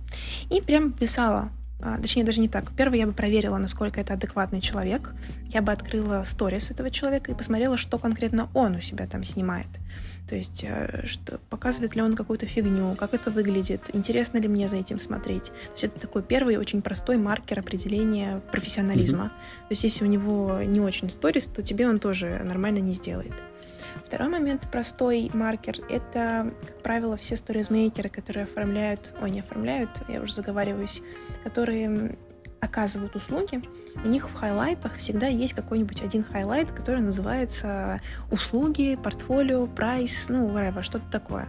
[0.51, 1.49] И прям писала
[1.80, 2.72] а, точнее, даже не так.
[2.76, 5.14] Первое, я бы проверила, насколько это адекватный человек.
[5.49, 9.68] Я бы открыла сторис этого человека и посмотрела, что конкретно он у себя там снимает.
[10.28, 14.68] То есть, э, что, показывает ли он какую-то фигню, как это выглядит, интересно ли мне
[14.68, 15.46] за этим смотреть.
[15.46, 19.26] То есть это такой первый очень простой маркер определения профессионализма.
[19.26, 19.68] Mm-hmm.
[19.68, 23.34] То есть если у него не очень сторис, то тебе он тоже нормально не сделает.
[24.06, 30.22] Второй момент, простой маркер, это, как правило, все сторизмейкеры, которые оформляют, ой, не оформляют, я
[30.22, 31.02] уже заговариваюсь,
[31.44, 32.18] которые
[32.60, 33.62] оказывают услуги,
[34.03, 37.99] у них в хайлайтах всегда есть какой-нибудь один хайлайт, который называется
[38.32, 41.47] услуги, портфолио, прайс, ну, whatever, что-то такое.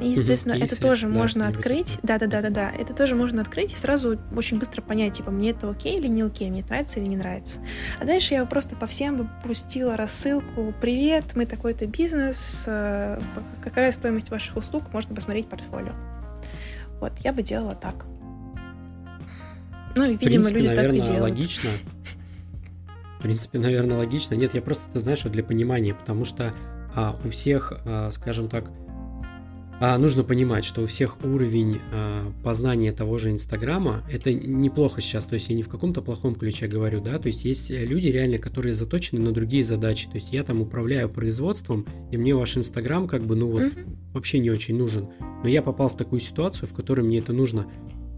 [0.00, 1.98] И, естественно, Кейсы, это тоже да, можно открыть.
[2.02, 2.70] Да-да-да-да-да.
[2.70, 6.22] Это тоже можно открыть и сразу очень быстро понять, типа, мне это окей или не
[6.22, 7.60] окей, мне нравится или не нравится.
[8.00, 13.20] А дальше я просто по всем пустила рассылку «Привет, мы такой-то бизнес, э,
[13.62, 15.92] какая стоимость ваших услуг, можно посмотреть портфолио».
[17.00, 18.06] Вот, я бы делала так.
[19.98, 21.22] Ну, и, видимо, принципе, люди наверное, так и делают.
[21.22, 21.70] логично.
[23.18, 24.34] В принципе, наверное, логично.
[24.36, 26.54] Нет, я просто, ты знаешь, для понимания, потому что
[26.94, 28.70] а, у всех, а, скажем так,
[29.80, 35.24] а нужно понимать, что у всех уровень а, познания того же Инстаграма, это неплохо сейчас,
[35.24, 38.38] то есть я не в каком-то плохом ключе говорю, да, то есть есть люди реально,
[38.38, 43.08] которые заточены на другие задачи, то есть я там управляю производством, и мне ваш Инстаграм
[43.08, 44.12] как бы, ну вот, mm-hmm.
[44.14, 45.08] вообще не очень нужен,
[45.42, 47.66] но я попал в такую ситуацию, в которой мне это нужно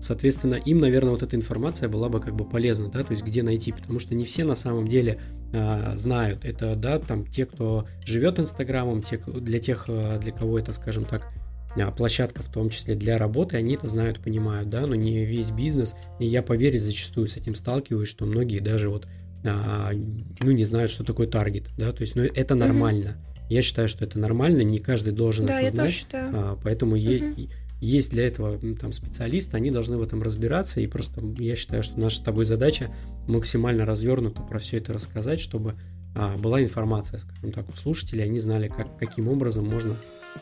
[0.01, 3.43] Соответственно, им, наверное, вот эта информация была бы как бы полезна, да, то есть где
[3.43, 5.21] найти, потому что не все на самом деле
[5.53, 6.45] а, знают.
[6.45, 11.05] Это, да, там те, кто живет Инстаграмом, те, для тех, а, для кого это, скажем
[11.05, 11.29] так,
[11.77, 15.51] а, площадка в том числе для работы, они это знают, понимают, да, но не весь
[15.51, 15.95] бизнес.
[16.19, 19.07] И я, поверить, зачастую с этим сталкиваюсь, что многие даже вот,
[19.45, 19.93] а,
[20.41, 23.09] ну, не знают, что такое таргет, да, то есть, ну, это нормально.
[23.09, 23.47] Mm-hmm.
[23.51, 26.31] Я считаю, что это нормально, не каждый должен да, это знать, считаю.
[26.33, 27.35] А, поэтому mm-hmm.
[27.37, 31.83] е- есть для этого там специалисты, они должны в этом разбираться, и просто я считаю,
[31.83, 32.95] что наша с тобой задача
[33.27, 35.77] максимально развернуто про все это рассказать, чтобы
[36.15, 39.97] а, была информация, скажем так, у слушателей, они знали, как, каким образом можно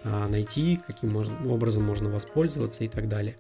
[0.05, 3.36] а, найти, каким можно, образом можно воспользоваться и так далее.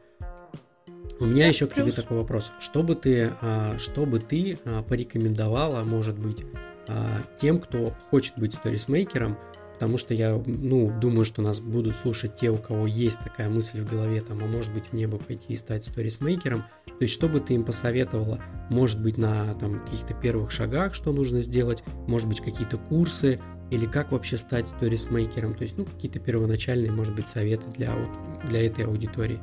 [1.20, 2.52] У меня да, еще к тебе такой вопрос.
[2.60, 6.44] Что бы ты, а, что бы ты а, порекомендовала, может быть,
[6.86, 9.36] а, тем, кто хочет быть сторисмейкером,
[9.78, 13.80] потому что я, ну, думаю, что нас будут слушать те, у кого есть такая мысль
[13.80, 16.64] в голове, там, а может быть мне бы пойти и стать сторисмейкером.
[16.86, 21.12] То есть, что бы ты им посоветовала, может быть, на там каких-то первых шагах, что
[21.12, 26.18] нужно сделать, может быть, какие-то курсы, или как вообще стать сторисмейкером, то есть, ну, какие-то
[26.18, 29.38] первоначальные, может быть, советы для, вот, для этой аудитории.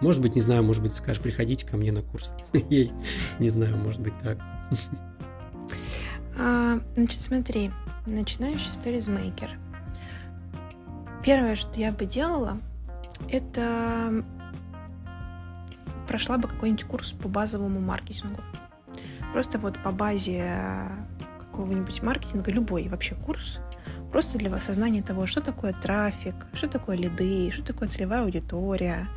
[0.00, 2.32] Может быть, не знаю, может быть, скажешь, приходите ко мне на курс.
[2.52, 4.38] Не знаю, может быть, так.
[6.36, 7.70] А, значит, смотри,
[8.06, 9.50] начинающий сторизмейкер–
[11.24, 12.60] Первое, что я бы делала,
[13.30, 14.24] это
[16.06, 18.40] прошла бы какой-нибудь курс по базовому маркетингу.
[19.32, 20.88] Просто вот по базе
[21.38, 23.60] какого-нибудь маркетинга, любой вообще курс,
[24.10, 29.08] просто для осознания того, что такое трафик, что такое лиды, что такое целевая аудитория,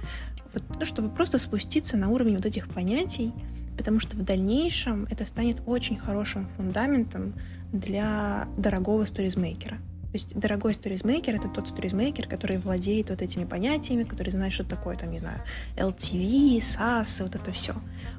[0.53, 3.33] вот, ну, чтобы просто спуститься на уровень вот этих понятий,
[3.77, 7.35] потому что в дальнейшем это станет очень хорошим фундаментом
[7.71, 9.77] для дорогого сторизмейкера.
[10.11, 14.65] То есть дорогой сторизмейкер— это тот сторизмейкер, который владеет вот этими понятиями, который знает, что
[14.65, 15.41] такое, там, не знаю,
[15.77, 17.73] LTV, SAS, вот это все.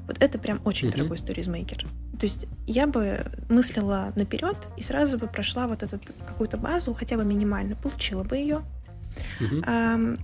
[0.07, 0.91] Вот это прям очень mm-hmm.
[0.91, 1.85] дорогой сторизмейкер.
[2.19, 7.15] То есть я бы мыслила наперед и сразу бы прошла вот эту какую-то базу, хотя
[7.15, 8.63] бы минимально, получила бы ее.
[9.39, 10.19] Mm-hmm.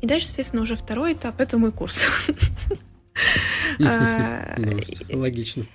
[0.00, 2.06] И дальше, соответственно, уже второй этап— это мой курс.
[3.78, 4.80] А, ну,
[5.20, 5.66] логично.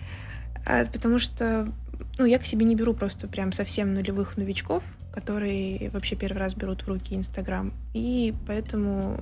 [0.65, 1.71] А, потому что
[2.17, 6.55] ну, я к себе не беру просто прям совсем нулевых новичков, которые вообще первый раз
[6.55, 7.71] берут в руки Инстаграм.
[7.93, 9.19] И поэтому,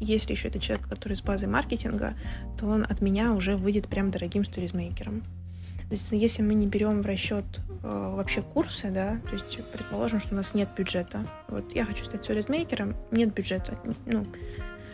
[0.00, 2.14] если еще это человек, который с базой маркетинга,
[2.58, 5.22] то он от меня уже выйдет прям дорогим сторизмейкером.
[6.10, 10.36] Если мы не берем в расчет э, вообще курсы, да, то есть предположим, что у
[10.36, 11.26] нас нет бюджета.
[11.48, 13.78] Вот я хочу стать сторизмейкером, нет бюджета.
[14.06, 14.26] Ну,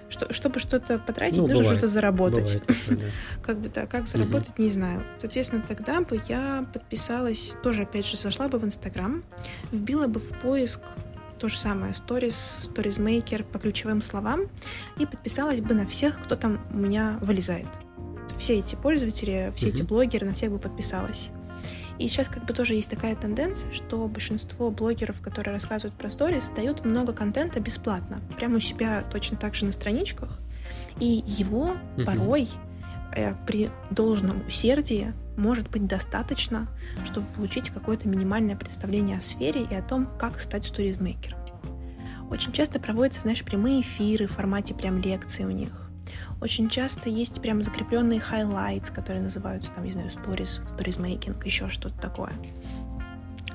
[0.08, 2.62] что, чтобы что-то потратить, ну, нужно что-то заработать.
[2.88, 4.62] Бывает, как бы да, как заработать, угу.
[4.62, 5.04] не знаю.
[5.18, 9.22] Соответственно, тогда бы я подписалась, тоже опять же зашла бы в Инстаграм,
[9.70, 10.80] вбила бы в поиск
[11.38, 14.48] то же самое, Stories, Stories Maker по ключевым словам
[14.98, 17.68] и подписалась бы на всех, кто там у меня вылезает.
[18.38, 19.74] Все эти пользователи, все угу.
[19.74, 21.30] эти блогеры, на всех бы подписалась.
[21.98, 26.50] И сейчас как бы тоже есть такая тенденция, что большинство блогеров, которые рассказывают про сторис,
[26.54, 30.38] дают много контента бесплатно, прямо у себя точно так же на страничках.
[31.00, 32.04] И его угу.
[32.04, 32.48] порой
[33.14, 36.68] э, при должном усердии может быть достаточно,
[37.04, 41.38] чтобы получить какое-то минимальное представление о сфере и о том, как стать сторизмейкером.
[42.30, 45.87] Очень часто проводятся, знаешь, прямые эфиры в формате прям лекций у них.
[46.40, 51.68] Очень часто есть прям закрепленные highlights, которые называются, там, не знаю, stories, stories making, еще
[51.68, 52.32] что-то такое.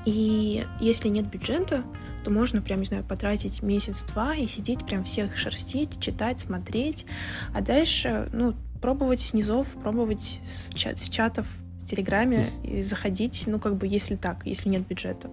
[0.05, 1.83] И если нет бюджета,
[2.23, 7.05] то можно прям, не знаю, потратить месяц-два и сидеть прям всех шерстить, читать, смотреть,
[7.53, 11.47] а дальше, ну, пробовать с низов, пробовать с, чат, с чатов
[11.79, 15.29] в Телеграме и заходить, ну, как бы, если так, если нет бюджета.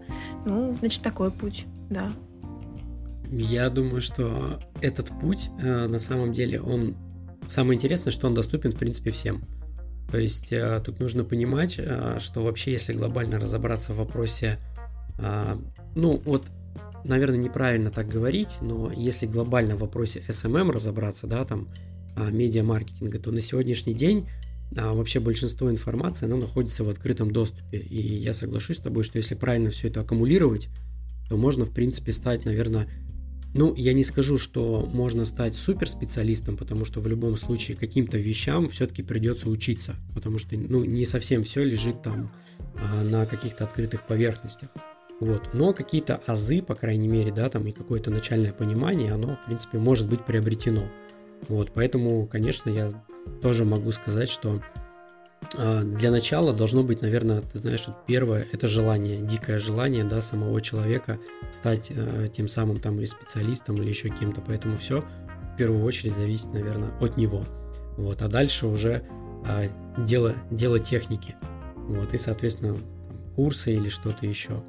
[0.46, 2.12] Ну, значит, такой путь, да.
[3.30, 6.96] Я думаю, что этот путь, э, на самом деле, он
[7.50, 9.42] Самое интересное, что он доступен, в принципе, всем.
[10.12, 14.60] То есть э, тут нужно понимать, э, что вообще, если глобально разобраться в вопросе,
[15.18, 15.56] э,
[15.96, 16.44] ну вот,
[17.02, 21.66] наверное, неправильно так говорить, но если глобально в вопросе SMM разобраться, да, там,
[22.16, 24.28] медиа-маркетинга, то на сегодняшний день
[24.70, 27.78] вообще большинство информации, оно находится в открытом доступе.
[27.78, 30.68] И я соглашусь с тобой, что если правильно все это аккумулировать,
[31.28, 32.86] то можно, в принципе, стать, наверное,
[33.52, 38.68] ну, я не скажу, что можно стать суперспециалистом, потому что в любом случае каким-то вещам
[38.68, 42.30] все-таки придется учиться, потому что ну, не совсем все лежит там
[42.76, 44.70] а, на каких-то открытых поверхностях.
[45.18, 45.50] Вот.
[45.52, 49.78] Но какие-то азы, по крайней мере, да, там и какое-то начальное понимание, оно, в принципе,
[49.78, 50.84] может быть приобретено.
[51.48, 53.04] Вот, поэтому, конечно, я
[53.42, 54.62] тоже могу сказать, что
[55.52, 61.18] для начала должно быть, наверное, ты знаешь, первое это желание, дикое желание, да, самого человека
[61.50, 64.42] стать э, тем самым там или специалистом, или еще кем-то.
[64.46, 65.02] Поэтому все
[65.54, 67.44] в первую очередь зависит, наверное, от него.
[67.96, 69.02] Вот, а дальше уже
[69.44, 69.64] а,
[69.98, 71.34] дело, дело техники.
[71.76, 72.78] Вот, и, соответственно,
[73.36, 74.62] курсы или что-то еще.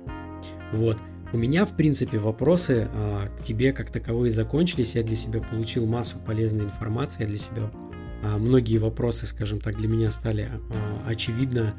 [0.74, 0.98] Вот.
[1.34, 4.96] У меня, в принципе, вопросы а, к тебе как таковые закончились.
[4.96, 7.22] Я для себя получил массу полезной информации.
[7.22, 7.91] Я для себя а,
[8.22, 11.74] многие вопросы, скажем так, для меня стали а, очевидно.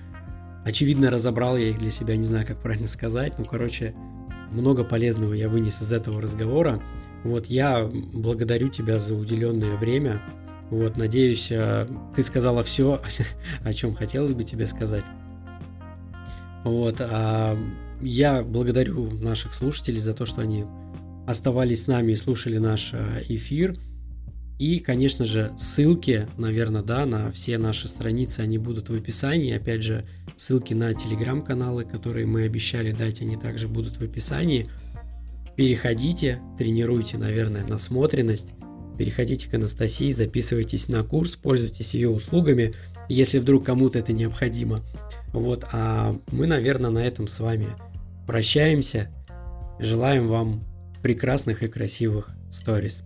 [0.64, 3.38] Очевидно разобрал я их для себя, не знаю, как правильно сказать.
[3.38, 3.94] Ну, короче,
[4.52, 6.80] много полезного я вынес из этого разговора.
[7.24, 10.22] Вот я благодарю тебя за уделенное время.
[10.70, 13.00] Вот, надеюсь, а, ты сказала все,
[13.64, 15.04] о чем хотелось бы тебе сказать.
[16.64, 17.58] Вот, а
[18.00, 20.64] я благодарю наших слушателей за то, что они
[21.26, 23.76] оставались с нами и слушали наш а, эфир.
[24.58, 29.56] И, конечно же, ссылки, наверное, да, на все наши страницы, они будут в описании.
[29.56, 30.04] Опять же,
[30.36, 34.68] ссылки на телеграм-каналы, которые мы обещали дать, они также будут в описании.
[35.56, 38.54] Переходите, тренируйте, наверное, насмотренность.
[38.98, 42.74] Переходите к Анастасии, записывайтесь на курс, пользуйтесь ее услугами,
[43.08, 44.82] если вдруг кому-то это необходимо.
[45.32, 47.68] Вот, а мы, наверное, на этом с вами
[48.26, 49.10] прощаемся.
[49.80, 50.62] Желаем вам
[51.02, 53.02] прекрасных и красивых сторис.